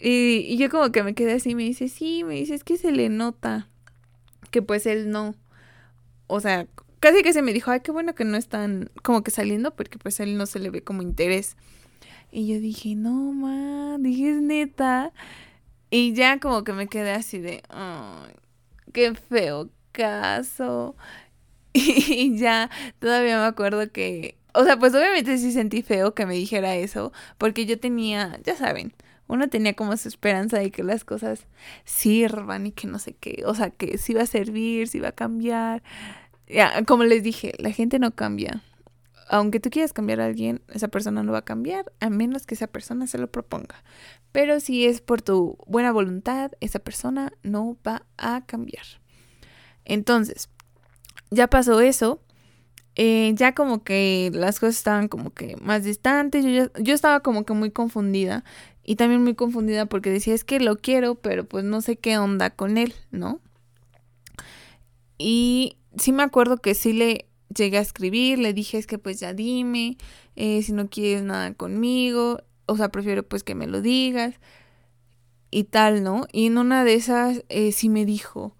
[0.00, 1.54] Y, y yo como que me quedé así.
[1.54, 3.68] Me dice, sí, me dice, es que se le nota.
[4.50, 5.34] Que pues él no.
[6.26, 6.66] O sea,
[7.00, 9.98] casi que se me dijo, ay, qué bueno que no están como que saliendo, porque
[9.98, 11.56] pues él no se le ve como interés.
[12.36, 15.10] Y yo dije, no, ma, dije, es neta.
[15.88, 17.62] Y ya como que me quedé así de,
[18.92, 20.96] qué feo caso.
[21.72, 22.68] Y ya
[22.98, 27.10] todavía me acuerdo que, o sea, pues obviamente sí sentí feo que me dijera eso,
[27.38, 28.92] porque yo tenía, ya saben,
[29.28, 31.46] uno tenía como su esperanza de que las cosas
[31.84, 35.08] sirvan y que no sé qué, o sea, que sí va a servir, sí va
[35.08, 35.82] a cambiar.
[36.48, 38.62] Ya, como les dije, la gente no cambia.
[39.28, 42.54] Aunque tú quieras cambiar a alguien, esa persona no va a cambiar a menos que
[42.54, 43.82] esa persona se lo proponga.
[44.32, 48.84] Pero si es por tu buena voluntad, esa persona no va a cambiar.
[49.84, 50.48] Entonces,
[51.30, 52.20] ya pasó eso.
[52.98, 56.44] Eh, ya como que las cosas estaban como que más distantes.
[56.44, 58.44] Yo, yo estaba como que muy confundida.
[58.82, 62.18] Y también muy confundida porque decía, es que lo quiero, pero pues no sé qué
[62.18, 63.40] onda con él, ¿no?
[65.18, 69.20] Y sí me acuerdo que sí le llegué a escribir, le dije es que pues
[69.20, 69.96] ya dime,
[70.36, 74.34] eh, si no quieres nada conmigo, o sea, prefiero pues que me lo digas
[75.50, 76.26] y tal, ¿no?
[76.32, 78.56] Y en una de esas eh, sí me dijo,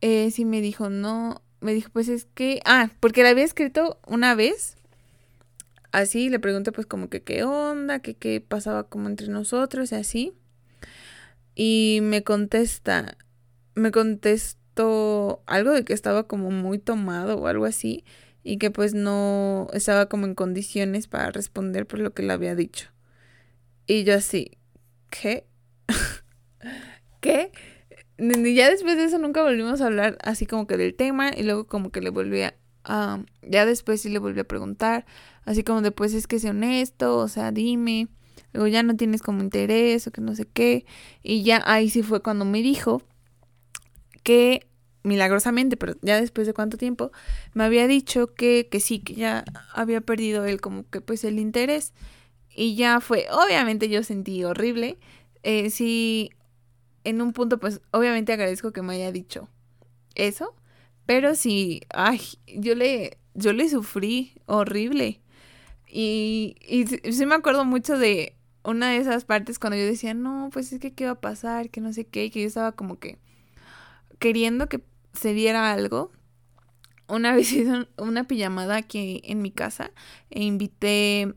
[0.00, 3.98] eh, sí me dijo, no, me dijo pues es que, ah, porque le había escrito
[4.06, 4.76] una vez,
[5.92, 9.94] así, le pregunté pues como que qué onda, que qué pasaba como entre nosotros y
[9.94, 10.32] así,
[11.54, 13.16] y me contesta,
[13.74, 14.60] me contesta,
[15.46, 18.04] algo de que estaba como muy tomado o algo así
[18.42, 22.54] y que pues no estaba como en condiciones para responder por lo que le había
[22.54, 22.90] dicho.
[23.86, 24.58] Y yo así,
[25.10, 25.46] ¿qué?
[27.20, 27.52] ¿Qué?
[28.18, 31.42] Y ya después de eso nunca volvimos a hablar así como que del tema y
[31.42, 32.54] luego como que le volví a...
[33.42, 35.06] ya después sí le volví a preguntar,
[35.44, 38.08] así como después es que sea honesto, o sea, dime,
[38.52, 40.84] luego ya no tienes como interés o que no sé qué.
[41.22, 43.02] Y ya ahí sí fue cuando me dijo
[44.24, 44.66] que
[45.04, 47.12] milagrosamente, pero ya después de cuánto tiempo,
[47.52, 51.38] me había dicho que, que sí, que ya había perdido él como que pues el
[51.38, 51.92] interés.
[52.56, 54.98] Y ya fue, obviamente yo sentí horrible.
[55.42, 56.30] Eh, sí,
[57.04, 59.48] en un punto pues obviamente agradezco que me haya dicho
[60.16, 60.54] eso.
[61.06, 65.20] Pero sí, ay, yo le, yo le sufrí horrible.
[65.86, 68.34] Y, y sí me acuerdo mucho de
[68.64, 71.70] una de esas partes cuando yo decía, no, pues es que qué va a pasar,
[71.70, 73.18] que no sé qué, que yo estaba como que
[74.18, 76.12] queriendo que se diera algo.
[77.08, 79.90] Una vez hice una pijamada aquí en mi casa
[80.30, 81.34] e invité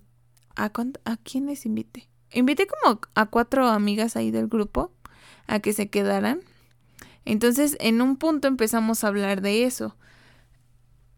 [0.56, 0.72] a
[1.06, 2.10] a quiénes invité.
[2.34, 4.92] Invité como a cuatro amigas ahí del grupo
[5.46, 6.42] a que se quedaran.
[7.26, 9.96] Entonces, en un punto empezamos a hablar de eso.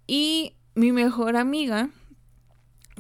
[0.08, 1.90] Y mi mejor amiga,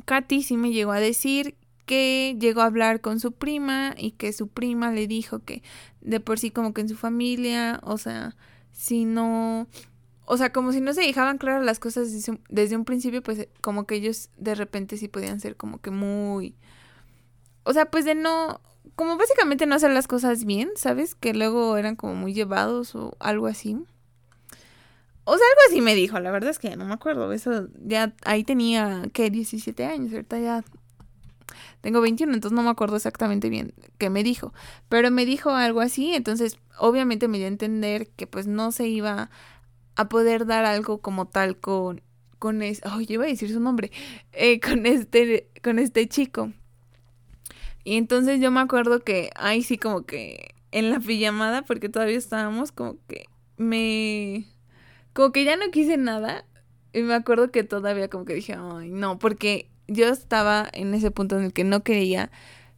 [0.06, 1.56] Katy, sí me llegó a decir
[1.89, 5.63] que llegó a hablar con su prima y que su prima le dijo que
[6.02, 8.36] de por sí como que en su familia, o sea,
[8.71, 9.67] si no,
[10.25, 12.12] o sea, como si no se dejaban claras las cosas
[12.47, 16.54] desde un, principio, pues como que ellos de repente sí podían ser como que muy,
[17.63, 18.62] o sea, pues de no,
[18.93, 21.15] como básicamente no hacer las cosas bien, ¿sabes?
[21.15, 23.73] Que luego eran como muy llevados o algo así.
[25.23, 27.34] O sea, algo así me dijo, la verdad es que no me acuerdo.
[27.34, 29.32] Eso ya ahí tenía, ¿qué?
[29.32, 30.63] 17 años, ahorita ya
[31.82, 34.54] tengo 21, entonces no me acuerdo exactamente bien qué me dijo,
[34.90, 38.88] pero me dijo algo así, entonces obviamente me dio a entender que pues no se
[38.88, 39.30] iba
[39.96, 42.02] a poder dar algo como tal con
[42.40, 43.92] con este, oh, yo iba a decir su nombre,
[44.32, 46.52] eh, con este con este chico.
[47.84, 52.18] Y entonces yo me acuerdo que ahí sí como que en la pijamada porque todavía
[52.18, 53.26] estábamos como que
[53.58, 54.46] me
[55.14, 56.46] como que ya no quise nada
[56.94, 61.12] y me acuerdo que todavía como que dije, "Ay, no", porque yo estaba en ese
[61.12, 62.32] punto en el que no quería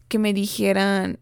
[0.08, 1.20] que me dijeran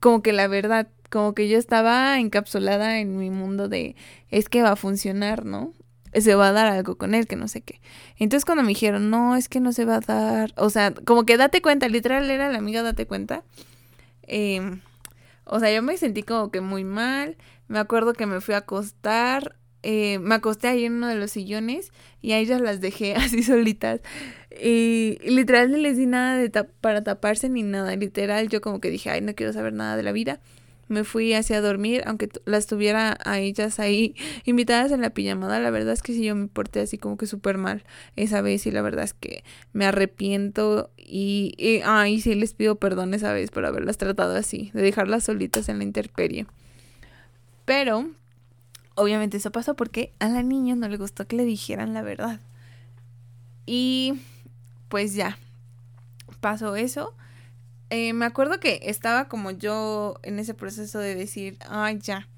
[0.00, 3.96] como que la verdad, como que yo estaba encapsulada en mi mundo de
[4.30, 5.72] es que va a funcionar, ¿no?
[6.12, 7.80] Se va a dar algo con él, que no sé qué.
[8.16, 11.24] Entonces cuando me dijeron, no, es que no se va a dar, o sea, como
[11.26, 13.42] que date cuenta, literal era la amiga, date cuenta.
[14.22, 14.80] Em,
[15.44, 17.36] o sea, yo me sentí como que muy mal.
[17.68, 19.56] Me acuerdo que me fui a acostar
[19.88, 23.44] eh, me acosté ahí en uno de los sillones y a ellas las dejé así
[23.44, 24.00] solitas.
[24.62, 27.94] Y, literal no les di nada de para taparse ni nada.
[27.96, 30.40] Literal yo como que dije, ay, no quiero saber nada de la vida.
[30.88, 34.14] Me fui hacia dormir, aunque las tuviera a ellas ahí
[34.44, 35.58] invitadas en la pijamada.
[35.60, 38.66] La verdad es que sí, yo me porté así como que súper mal esa vez
[38.66, 39.42] y la verdad es que
[39.72, 44.70] me arrepiento y, y ay, sí les pido perdón esa vez por haberlas tratado así,
[44.74, 46.46] de dejarlas solitas en la intemperie.
[47.64, 48.08] Pero
[48.94, 52.40] obviamente eso pasó porque a la niña no le gustó que le dijeran la verdad.
[53.66, 54.14] Y
[54.88, 55.38] pues ya,
[56.40, 57.14] pasó eso.
[57.90, 62.28] Eh, me acuerdo que estaba como yo en ese proceso de decir, ay, ya.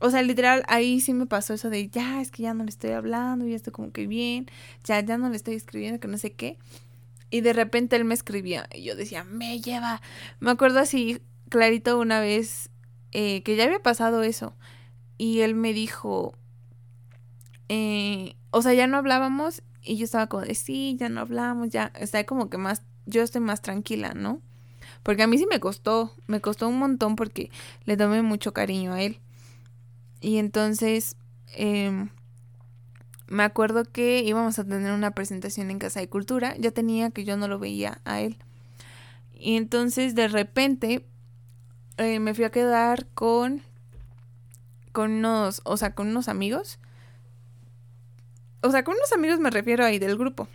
[0.00, 2.70] O sea, literal, ahí sí me pasó eso de, ya, es que ya no le
[2.70, 4.46] estoy hablando, ya estoy como que bien,
[4.84, 6.58] ya, ya no le estoy escribiendo, que no sé qué.
[7.30, 10.00] Y de repente él me escribía y yo decía, me lleva.
[10.40, 12.70] Me acuerdo así clarito una vez
[13.12, 14.54] eh, que ya había pasado eso
[15.18, 16.34] y él me dijo,
[17.68, 21.70] eh, o sea, ya no hablábamos y yo estaba como de, sí, ya no hablamos,
[21.70, 24.40] ya, está como que más, yo estoy más tranquila, ¿no?
[25.02, 27.50] Porque a mí sí me costó, me costó un montón porque
[27.86, 29.18] le tomé mucho cariño a él.
[30.20, 31.16] Y entonces,
[31.56, 32.06] eh,
[33.26, 36.54] me acuerdo que íbamos a tener una presentación en Casa de Cultura.
[36.56, 38.36] Ya tenía que yo no lo veía a él.
[39.34, 41.04] Y entonces de repente
[41.96, 43.62] eh, me fui a quedar con
[44.92, 46.78] con unos, o sea, con unos amigos.
[48.62, 50.48] O sea, con unos amigos me refiero ahí del grupo.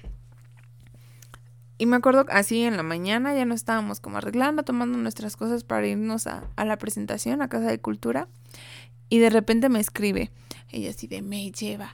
[1.77, 5.63] Y me acuerdo así en la mañana ya nos estábamos como arreglando, tomando nuestras cosas
[5.63, 8.27] para irnos a, la presentación a Casa de Cultura.
[9.09, 10.31] Y de repente me escribe.
[10.69, 11.93] Ella así de me lleva.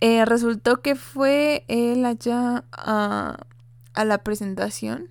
[0.00, 3.36] Eh, resultó que fue él allá a,
[3.92, 5.10] a la presentación.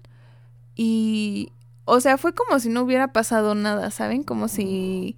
[0.75, 1.51] Y,
[1.85, 4.23] o sea, fue como si no hubiera pasado nada, ¿saben?
[4.23, 5.17] Como si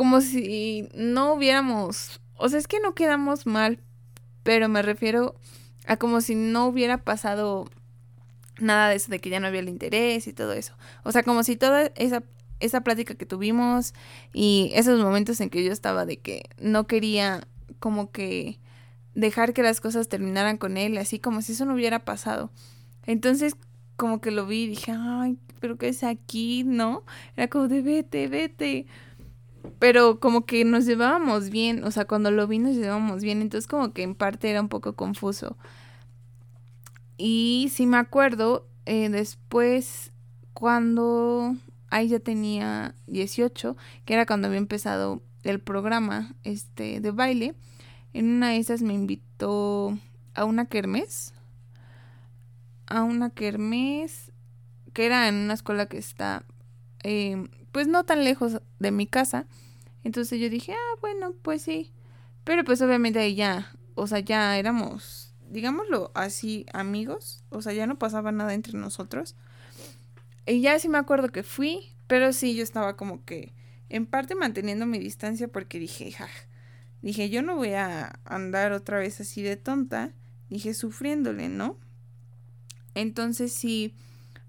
[0.00, 3.80] como si no hubiéramos, o sea, es que no quedamos mal,
[4.42, 5.34] pero me refiero
[5.86, 7.68] a como si no hubiera pasado
[8.58, 10.74] nada de eso de que ya no había el interés y todo eso.
[11.04, 12.22] O sea, como si toda esa
[12.60, 13.94] esa plática que tuvimos
[14.32, 17.46] y esos momentos en que yo estaba de que no quería
[17.78, 18.60] como que
[19.14, 22.50] dejar que las cosas terminaran con él, así como si eso no hubiera pasado.
[23.06, 23.56] Entonces,
[23.96, 26.62] como que lo vi y dije, ay, pero ¿qué es aquí?
[26.64, 27.04] ¿No?
[27.36, 28.86] Era como de vete, vete
[29.78, 33.66] pero como que nos llevábamos bien, o sea, cuando lo vi nos llevábamos bien, entonces
[33.66, 35.56] como que en parte era un poco confuso.
[37.16, 40.12] Y sí me acuerdo, eh, después
[40.54, 41.54] cuando
[41.90, 47.54] ahí ya tenía 18, que era cuando había empezado el programa este de baile,
[48.12, 49.98] en una de esas me invitó
[50.34, 51.34] a una kermés,
[52.86, 54.32] a una kermés
[54.92, 56.44] que era en una escuela que está
[57.02, 59.46] eh, pues no tan lejos de mi casa.
[60.04, 61.92] Entonces yo dije, ah, bueno, pues sí.
[62.44, 67.44] Pero pues obviamente ahí ya, o sea, ya éramos, digámoslo así, amigos.
[67.50, 69.36] O sea, ya no pasaba nada entre nosotros.
[70.46, 73.52] Y ya sí me acuerdo que fui, pero sí yo estaba como que
[73.88, 76.28] en parte manteniendo mi distancia porque dije, ja,
[77.02, 80.12] dije, yo no voy a andar otra vez así de tonta.
[80.48, 81.78] Dije, sufriéndole, ¿no?
[82.94, 83.94] Entonces sí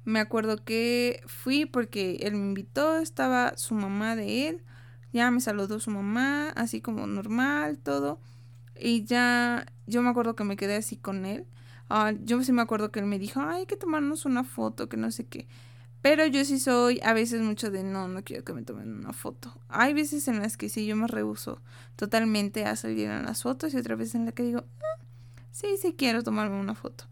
[0.06, 4.64] me acuerdo que fui porque él me invitó, estaba su mamá de él,
[5.14, 8.20] ya me saludó su mamá, así como normal, todo.
[8.76, 11.46] Y ya, yo me acuerdo que me quedé así con él.
[11.90, 14.98] Ah, yo sí me acuerdo que él me dijo, hay que tomarnos una foto, que
[14.98, 15.48] no sé qué.
[16.02, 19.14] Pero yo sí soy a veces mucho de no, no quiero que me tomen una
[19.14, 19.54] foto.
[19.70, 21.62] Hay veces en las que sí yo me rehuso
[21.96, 25.06] totalmente a salir en las fotos y otras veces en las que digo, ah,
[25.52, 27.06] sí, sí quiero tomarme una foto.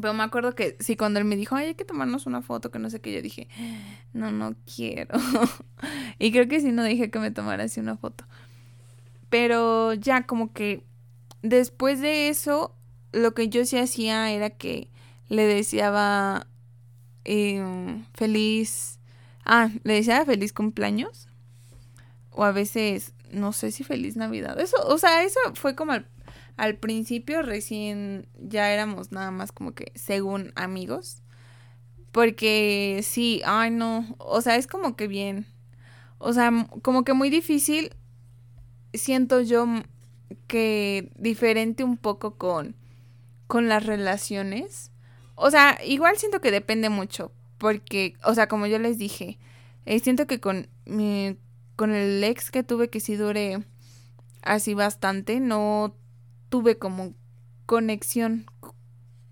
[0.00, 2.78] Pero me acuerdo que sí, cuando él me dijo, hay que tomarnos una foto, que
[2.78, 3.48] no sé qué, yo dije,
[4.12, 5.18] no, no quiero.
[6.18, 8.24] y creo que sí no dije que me tomara así una foto.
[9.28, 10.84] Pero ya como que
[11.42, 12.74] después de eso,
[13.12, 14.90] lo que yo sí hacía era que
[15.28, 16.46] le deseaba
[17.24, 18.98] em, feliz...
[19.44, 21.28] Ah, le deseaba feliz cumpleaños.
[22.30, 24.60] O a veces, no sé si feliz Navidad.
[24.60, 26.06] Eso, o sea, eso fue como al
[26.58, 31.22] al principio recién ya éramos nada más como que según amigos.
[32.12, 35.46] Porque sí, ay no, o sea, es como que bien.
[36.18, 36.50] O sea,
[36.82, 37.94] como que muy difícil,
[38.92, 39.66] siento yo
[40.48, 42.74] que diferente un poco con,
[43.46, 44.90] con las relaciones.
[45.36, 49.38] O sea, igual siento que depende mucho, porque, o sea, como yo les dije,
[49.86, 51.36] eh, siento que con, mi,
[51.76, 53.62] con el ex que tuve que sí dure
[54.42, 55.94] así bastante, no
[56.48, 57.14] tuve como
[57.66, 58.46] conexión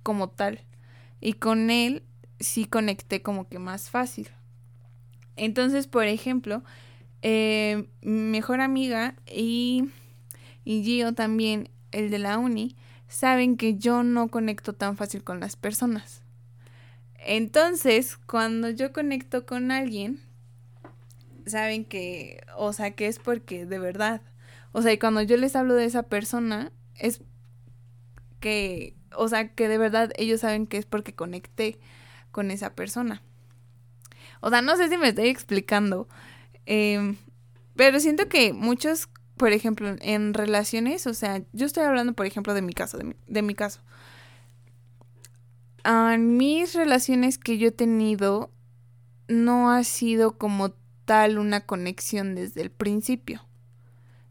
[0.02, 0.60] como tal.
[1.20, 2.02] Y con él
[2.38, 4.28] sí conecté como que más fácil.
[5.36, 6.62] Entonces, por ejemplo,
[7.22, 9.90] eh, mi mejor amiga y,
[10.64, 12.76] y Gio también, el de la uni,
[13.08, 16.22] saben que yo no conecto tan fácil con las personas.
[17.18, 20.20] Entonces, cuando yo conecto con alguien,
[21.46, 24.22] saben que, o sea, que es porque de verdad.
[24.72, 27.20] O sea, y cuando yo les hablo de esa persona, es
[28.40, 31.78] que, o sea, que de verdad ellos saben que es porque conecté
[32.30, 33.22] con esa persona.
[34.40, 36.08] O sea, no sé si me estoy explicando,
[36.66, 37.16] em,
[37.74, 42.54] pero siento que muchos, por ejemplo, en relaciones, o sea, yo estoy hablando, por ejemplo,
[42.54, 43.80] de mi caso, de mi, de mi caso.
[45.84, 48.50] En mis relaciones que yo he tenido,
[49.28, 50.70] no ha sido como
[51.04, 53.45] tal una conexión desde el principio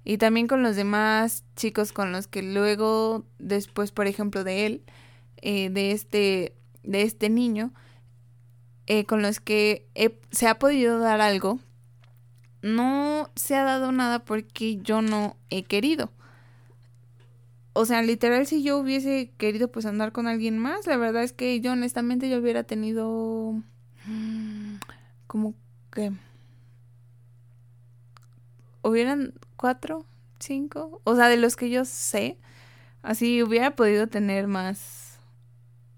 [0.05, 4.83] y también con los demás chicos con los que luego después por ejemplo de él
[5.41, 7.73] eh, de este de este niño
[8.87, 9.87] eh, con los que
[10.31, 11.59] se ha podido dar algo
[12.61, 16.11] no se ha dado nada porque yo no he querido.
[17.73, 21.33] O sea literal si yo hubiese querido pues andar con alguien más la verdad es
[21.33, 23.61] que yo honestamente yo hubiera tenido
[25.27, 25.53] como
[25.91, 26.11] que
[28.81, 30.05] hubieran cuatro,
[30.39, 32.37] cinco, o sea, de los que yo sé,
[33.01, 35.19] así hubiera podido tener más,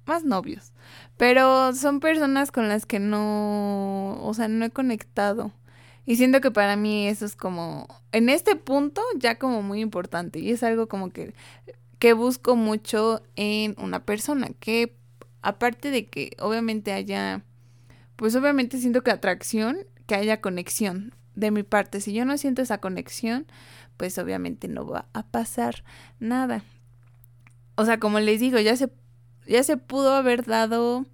[0.05, 0.73] más novios.
[1.17, 5.51] Pero son personas con las que no, o sea, no he conectado.
[6.05, 10.39] Y siento que para mí eso es como, en este punto ya como muy importante.
[10.39, 11.33] Y es algo como que,
[11.99, 14.49] que busco mucho en una persona.
[14.59, 14.95] Que
[15.41, 17.43] aparte de que obviamente haya,
[18.15, 22.01] pues obviamente siento que atracción, que haya conexión de mi parte.
[22.01, 23.45] Si yo no siento esa conexión,
[23.95, 25.83] pues obviamente no va a pasar
[26.19, 26.63] nada.
[27.75, 28.89] O sea, como les digo, ya se,
[29.47, 31.05] ya se pudo haber dado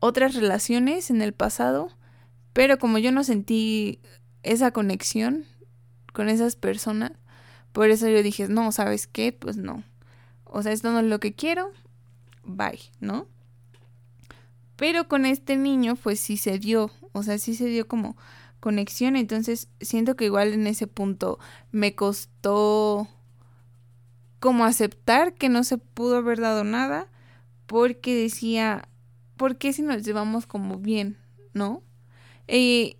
[0.00, 1.90] otras relaciones en el pasado,
[2.54, 4.00] pero como yo no sentí
[4.42, 5.44] esa conexión
[6.14, 7.12] con esas personas,
[7.72, 9.32] por eso yo dije, no, ¿sabes qué?
[9.32, 9.84] Pues no.
[10.44, 11.72] O sea, esto no es lo que quiero,
[12.42, 13.26] bye, ¿no?
[14.76, 18.16] Pero con este niño, pues sí se dio, o sea, sí se dio como
[18.60, 21.38] conexión, entonces siento que igual en ese punto
[21.70, 23.08] me costó
[24.40, 27.08] como aceptar que no se pudo haber dado nada,
[27.66, 28.88] porque decía,
[29.36, 31.18] ¿por qué si nos llevamos como bien,
[31.54, 31.82] no?
[32.46, 32.98] E,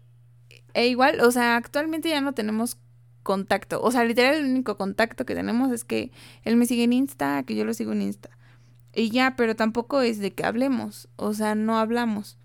[0.74, 2.78] e igual, o sea, actualmente ya no tenemos
[3.22, 6.12] contacto, o sea, literal el único contacto que tenemos es que
[6.44, 8.30] él me sigue en Insta, que yo lo sigo en Insta.
[8.94, 12.37] Y ya, pero tampoco es de que hablemos, o sea, no hablamos.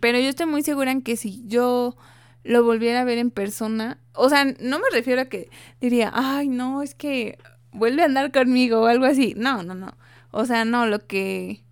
[0.00, 1.96] Pero yo estoy muy segura en que si yo
[2.44, 6.48] lo volviera a ver en persona, o sea, no me refiero a que diría, ay,
[6.48, 7.38] no, es que
[7.72, 9.34] vuelve a andar conmigo o algo así.
[9.36, 9.96] No, no, no.
[10.30, 11.64] O sea, no, lo que...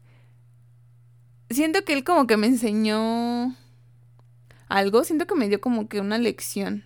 [1.51, 3.55] Siento que él como que me enseñó
[4.69, 6.85] algo, siento que me dio como que una lección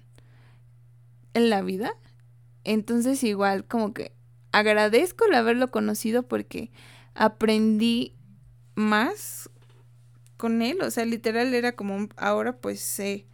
[1.35, 1.95] en la vida.
[2.65, 4.13] Entonces igual como que
[4.53, 6.71] agradezco el haberlo conocido porque
[7.15, 8.17] aprendí
[8.75, 9.51] más
[10.41, 10.81] con él.
[10.83, 13.27] O sea, literal era como ahora pues sé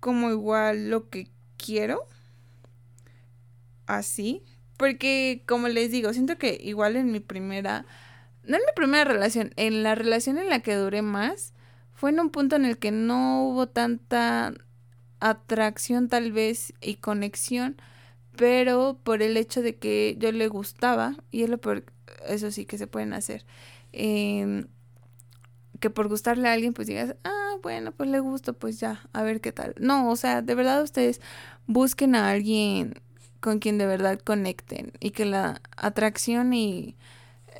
[0.00, 2.06] como igual lo que quiero.
[3.86, 4.42] Así.
[4.76, 7.86] Porque como les digo, siento que igual en mi primera...
[8.44, 11.52] No en mi primera relación, en la relación en la que duré más,
[11.94, 14.54] fue en un punto en el que no hubo tanta
[15.18, 17.76] atracción tal vez y conexión
[18.36, 21.84] pero por el hecho de que yo le gustaba, y es lo por
[22.28, 23.44] eso sí que se pueden hacer,
[23.92, 24.68] em,
[25.86, 29.22] que por gustarle a alguien, pues digas, ah, bueno, pues le gusto, pues ya, a
[29.22, 29.72] ver qué tal.
[29.78, 31.20] No, o sea, de verdad ustedes
[31.68, 33.00] busquen a alguien
[33.38, 36.96] con quien de verdad conecten y que la atracción y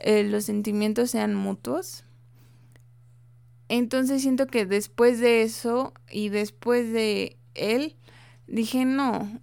[0.03, 2.03] eh, los sentimientos sean mutuos.
[3.69, 7.95] Entonces siento que después de eso y después de él,
[8.49, 9.41] dije, no,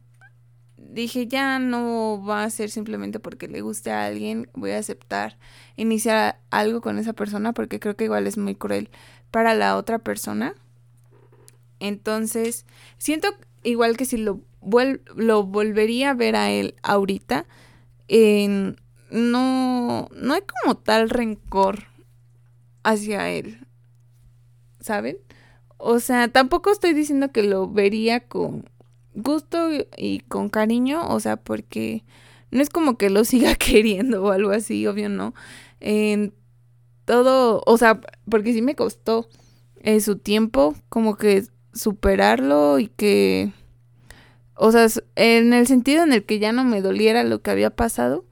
[0.89, 5.37] dije, ya no va a ser simplemente porque le guste a alguien, voy a aceptar
[5.75, 8.89] iniciar algo con esa persona porque creo que igual es muy cruel
[9.31, 10.53] para la otra persona.
[11.79, 12.65] Entonces,
[12.97, 13.29] siento
[13.63, 14.41] igual que si lo,
[15.15, 17.45] lo volvería a ver a él ahorita,
[19.09, 21.85] no, no hay como tal rencor
[22.83, 23.65] hacia él,
[24.79, 25.17] ¿saben?
[25.77, 28.69] O sea, tampoco estoy diciendo que lo vería con
[29.15, 32.03] gusto y con cariño, o sea, porque
[32.51, 35.33] no es como que lo siga queriendo o algo así, obvio no.
[35.79, 36.33] En
[37.05, 37.99] todo, o sea,
[38.29, 39.27] porque sí me costó
[39.81, 41.43] eh, su tiempo como que
[41.73, 43.51] superarlo y que,
[44.55, 47.71] o sea, en el sentido en el que ya no me doliera lo que había
[47.71, 48.25] pasado,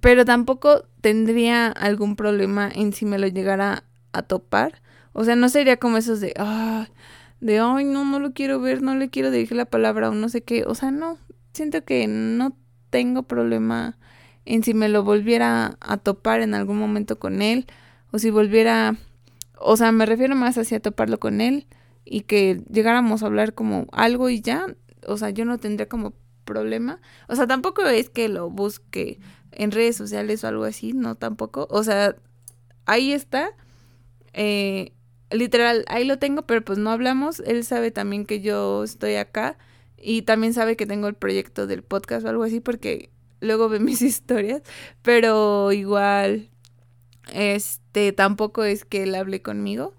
[0.00, 4.82] pero tampoco tendría algún problema en si me lo llegara a topar.
[5.12, 6.88] O sea, no sería como esos de, ah,
[7.40, 10.28] de, ay, no, no lo quiero ver, no le quiero dirigir la palabra o no
[10.28, 10.64] sé qué.
[10.64, 11.18] O sea, no,
[11.52, 12.56] siento que no
[12.90, 13.98] tengo problema
[14.44, 17.66] en si me lo volviera a topar en algún momento con él
[18.10, 18.96] o si volviera,
[19.58, 21.66] o sea, me refiero más hacia toparlo con él
[22.04, 24.66] y que llegáramos a hablar como algo y ya,
[25.06, 26.14] o sea, yo no tendría como
[26.44, 27.00] problema.
[27.28, 29.20] O sea, tampoco es que lo busque
[29.52, 31.68] en redes sociales o algo así, no tampoco.
[31.70, 32.16] O sea,
[32.86, 33.50] ahí está.
[34.32, 34.92] Eh,
[35.30, 37.40] literal, ahí lo tengo, pero pues no hablamos.
[37.40, 39.58] Él sabe también que yo estoy acá
[39.96, 43.10] y también sabe que tengo el proyecto del podcast o algo así porque
[43.40, 44.62] luego ve mis historias,
[45.02, 46.50] pero igual,
[47.32, 49.94] este, tampoco es que él hable conmigo.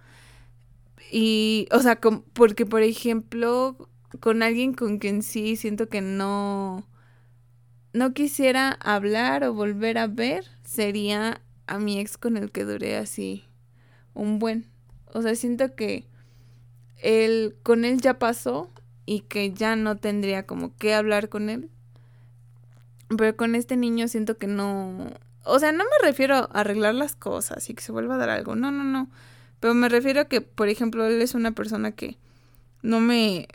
[1.11, 1.99] Y, o sea,
[2.34, 6.88] porque por ejemplo, con alguien con quien sí siento que no,
[7.93, 12.95] no quisiera hablar o volver a ver, sería a mi ex con el que duré
[12.97, 13.43] así
[14.13, 14.70] un buen.
[15.14, 16.05] O sea, siento que
[17.01, 18.70] él, con él ya pasó
[19.05, 21.70] y que ya no tendría como que hablar con él.
[23.18, 25.12] Pero con este niño siento que no...
[25.43, 28.30] O sea, no me refiero a arreglar las cosas y que se vuelva a dar
[28.30, 28.55] algo.
[28.55, 29.09] No, no, no.
[29.59, 32.18] Pero me refiero a que, por ejemplo, él es una persona que
[32.82, 33.47] no me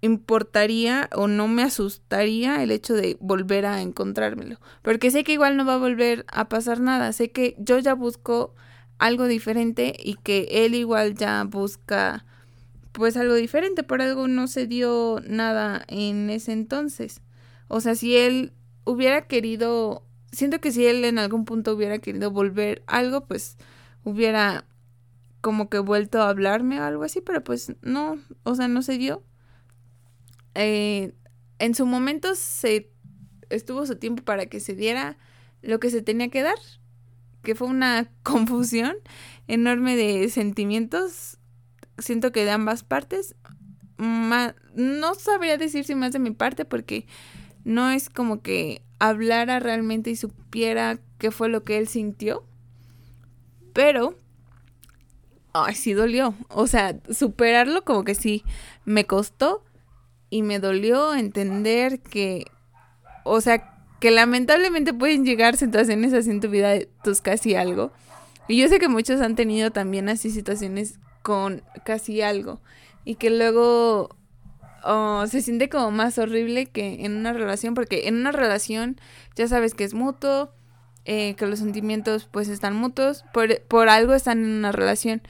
[0.00, 4.60] importaría o no me asustaría el hecho de volver a encontrármelo.
[4.82, 7.12] Porque sé que igual no va a volver a pasar nada.
[7.12, 8.54] Sé que yo ya busco
[9.04, 12.24] algo diferente y que él igual ya busca
[12.92, 13.82] pues algo diferente.
[13.82, 17.20] Por algo no se dio nada en ese entonces.
[17.68, 22.30] O sea, si él hubiera querido, siento que si él en algún punto hubiera querido
[22.30, 23.58] volver algo, pues
[24.04, 24.64] hubiera
[25.42, 28.96] como que vuelto a hablarme o algo así, pero pues no, o sea, no se
[28.96, 29.22] dio.
[30.54, 31.12] Eh,
[31.58, 32.90] en su momento se
[33.50, 35.18] estuvo su tiempo para que se diera
[35.60, 36.58] lo que se tenía que dar,
[37.44, 38.96] que fue una confusión
[39.46, 41.38] enorme de sentimientos,
[41.98, 43.36] siento que de ambas partes.
[43.98, 47.06] no sabría decir si más de mi parte porque
[47.64, 52.44] no es como que hablara realmente y supiera qué fue lo que él sintió,
[53.72, 54.18] pero
[55.52, 56.34] ay, sí dolió.
[56.48, 58.42] O sea, superarlo como que sí
[58.84, 59.62] me costó,
[60.34, 62.46] y me dolió entender que,
[63.22, 63.73] o sea,
[64.04, 67.90] que lamentablemente pueden llegar situaciones así en tu vida, tus casi algo.
[68.48, 72.60] Y yo sé que muchos han tenido también así situaciones con casi algo
[73.06, 74.14] y que luego
[74.84, 79.00] oh, se siente como más horrible que en una relación, porque en una relación
[79.36, 80.52] ya sabes que es mutuo,
[81.06, 85.22] eh, que los sentimientos pues están mutuos, por, por algo están en una relación.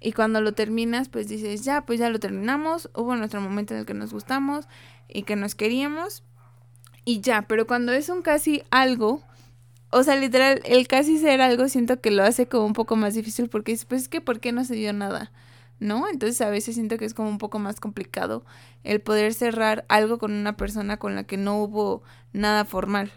[0.00, 3.80] Y cuando lo terminas, pues dices, ya, pues ya lo terminamos, hubo nuestro momento en
[3.80, 4.68] el que nos gustamos
[5.06, 6.24] y que nos queríamos
[7.04, 9.22] y ya, pero cuando es un casi algo,
[9.90, 13.14] o sea, literal, el casi ser algo siento que lo hace como un poco más
[13.14, 15.32] difícil porque dices, pues es que ¿por qué no se dio nada?
[15.80, 16.08] ¿No?
[16.08, 18.44] Entonces a veces siento que es como un poco más complicado
[18.84, 23.12] el poder cerrar algo con una persona con la que no hubo nada formal.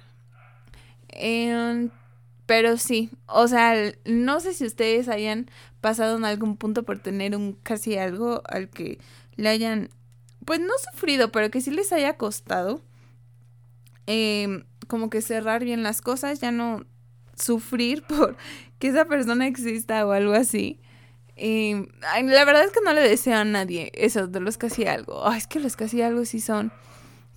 [2.45, 3.73] pero sí, o sea,
[4.05, 5.49] no sé si ustedes hayan
[5.81, 8.99] pasado en algún punto por tener un casi algo al que
[9.35, 9.89] le hayan,
[10.45, 12.81] pues no sufrido, pero que sí les haya costado.
[14.07, 16.85] Em, como que cerrar bien las cosas, ya no
[17.37, 18.37] sufrir por
[18.79, 20.79] que esa persona exista o algo así.
[21.35, 21.87] Em,
[22.23, 25.27] la verdad es que no le deseo a nadie eso de los casi algo.
[25.27, 26.71] Ay, es que los casi algo sí son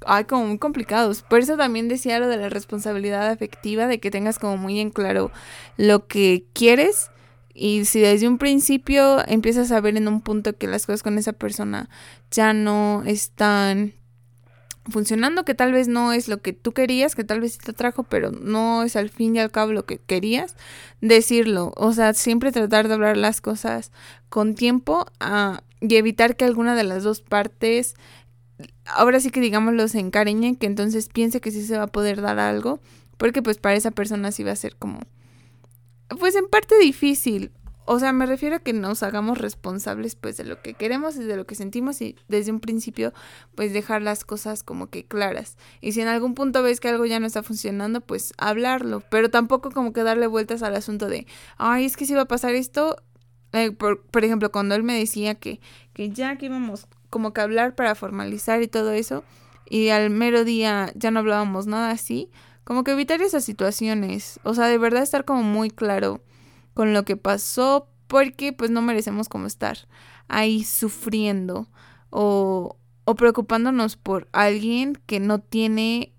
[0.07, 1.23] ay, como muy complicados.
[1.23, 4.91] Por eso también decía lo de la responsabilidad afectiva, de que tengas como muy en
[4.91, 5.31] claro
[5.77, 7.11] lo que quieres
[7.55, 11.19] y si desde un principio empiezas a ver en un punto que las cosas con
[11.19, 11.91] esa persona
[12.31, 13.95] ya no están
[14.91, 18.03] funcionando, que tal vez no es lo que tú querías, que tal vez te atrajo,
[18.05, 20.57] pero no es al fin y al cabo lo que querías,
[21.01, 21.73] decirlo.
[21.77, 23.93] O sea, siempre tratar de hablar las cosas
[24.29, 27.95] con tiempo ah, y evitar que alguna de las dos partes,
[28.87, 32.21] ahora sí que digámoslo, se encariñen, que entonces piense que sí se va a poder
[32.21, 32.81] dar algo,
[33.17, 35.01] porque pues para esa persona sí va a ser como
[36.17, 37.51] pues en parte difícil.
[37.91, 41.25] O sea, me refiero a que nos hagamos responsables pues de lo que queremos y
[41.25, 43.15] de lo que sentimos y desde un principio
[43.55, 45.57] pues dejar las cosas como que claras.
[45.81, 49.31] Y si en algún punto ves que algo ya no está funcionando, pues hablarlo, pero
[49.31, 51.27] tampoco como que darle vueltas al asunto de,
[51.57, 53.03] ay, es que si va a pasar esto,
[53.55, 55.59] eh, por, por, ejemplo, cuando él me decía que,
[55.95, 59.25] que ya que íbamos como que hablar para formalizar y todo eso,
[59.67, 62.31] y al mero día ya no hablábamos nada así,
[62.65, 66.21] como que evitar esas situaciones, o sea, de verdad estar como muy claro
[66.79, 69.89] con lo que pasó, porque pues no merecemos como estar
[70.29, 71.67] ahí sufriendo
[72.11, 76.13] o, o preocupándonos por alguien que no tiene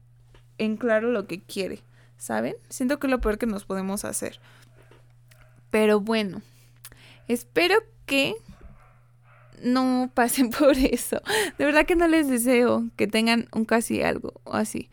[0.58, 1.82] en claro lo que quiere,
[2.18, 2.56] ¿saben?
[2.68, 4.42] Siento que es lo peor que nos podemos hacer.
[5.72, 6.42] Pero bueno,
[7.30, 8.36] espero que
[9.64, 11.22] no pasen por eso.
[11.58, 14.90] De verdad que no les deseo que tengan un casi algo o así.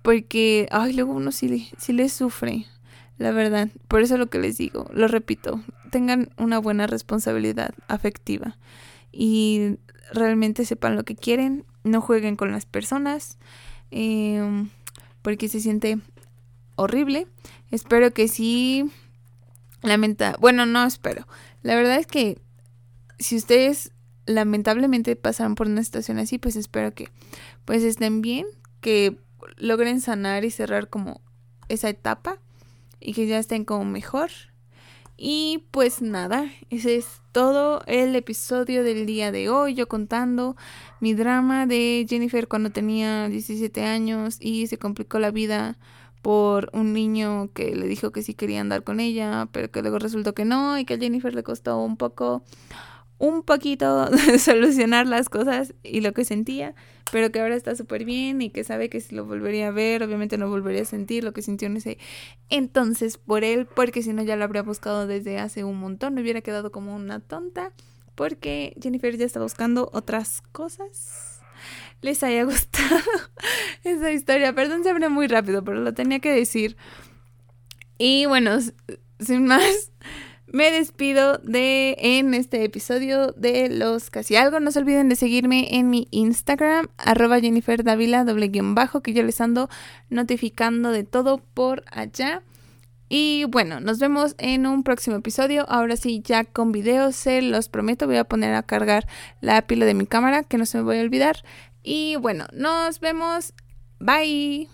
[0.00, 2.64] Porque, ay, luego uno sí, sí le sufre,
[3.18, 3.68] la verdad.
[3.88, 8.56] Por eso lo que les digo, lo repito, tengan una buena responsabilidad afectiva
[9.12, 9.76] y
[10.12, 13.38] realmente sepan lo que quieren, no jueguen con las personas,
[13.90, 14.70] em,
[15.22, 15.98] porque se siente
[16.76, 17.26] horrible.
[17.70, 18.90] Espero que sí,
[19.82, 21.26] lamenta, bueno, no espero.
[21.62, 22.38] La verdad es que
[23.18, 23.92] si ustedes
[24.26, 27.08] lamentablemente pasaron por una situación así, pues espero que
[27.64, 28.46] pues estén bien,
[28.80, 29.18] que
[29.56, 31.20] logren sanar y cerrar como
[31.68, 32.38] esa etapa
[33.00, 34.30] y que ya estén como mejor.
[35.16, 40.56] Y pues nada, ese es todo el episodio del día de hoy, yo contando
[41.00, 45.76] mi drama de Jennifer cuando tenía 17 años y se complicó la vida
[46.22, 49.98] por un niño que le dijo que sí quería andar con ella, pero que luego
[49.98, 52.44] resultó que no y que a Jennifer le costó un poco
[53.18, 54.08] un poquito
[54.38, 56.74] solucionar las cosas y lo que sentía,
[57.10, 60.02] pero que ahora está súper bien y que sabe que si lo volvería a ver,
[60.02, 61.98] obviamente no volvería a sentir lo que sintió en ese
[62.48, 66.22] entonces por él, porque si no ya lo habría buscado desde hace un montón, me
[66.22, 67.72] hubiera quedado como una tonta,
[68.14, 71.40] porque Jennifer ya está buscando otras cosas.
[72.02, 73.00] les haya gustado
[73.84, 74.52] esa historia.
[74.54, 76.76] Perdón, se abre muy rápido, pero lo tenía que decir.
[77.96, 78.58] Y bueno,
[79.20, 79.92] sin más,
[80.52, 84.60] me despido de en este episodio de Los Casi Algo.
[84.60, 89.12] No se olviden de seguirme en mi Instagram, arroba Jennifer Davila, doble guion bajo, que
[89.12, 89.68] yo les ando
[90.10, 92.42] notificando de todo por allá.
[93.08, 95.64] Y bueno, nos vemos en un próximo episodio.
[95.68, 98.06] Ahora sí, ya con videos, se los prometo.
[98.06, 99.06] Voy a poner a cargar
[99.40, 101.42] la pila de mi cámara, que no se me voy a olvidar.
[101.82, 103.54] Y bueno, nos vemos.
[103.98, 104.68] Bye.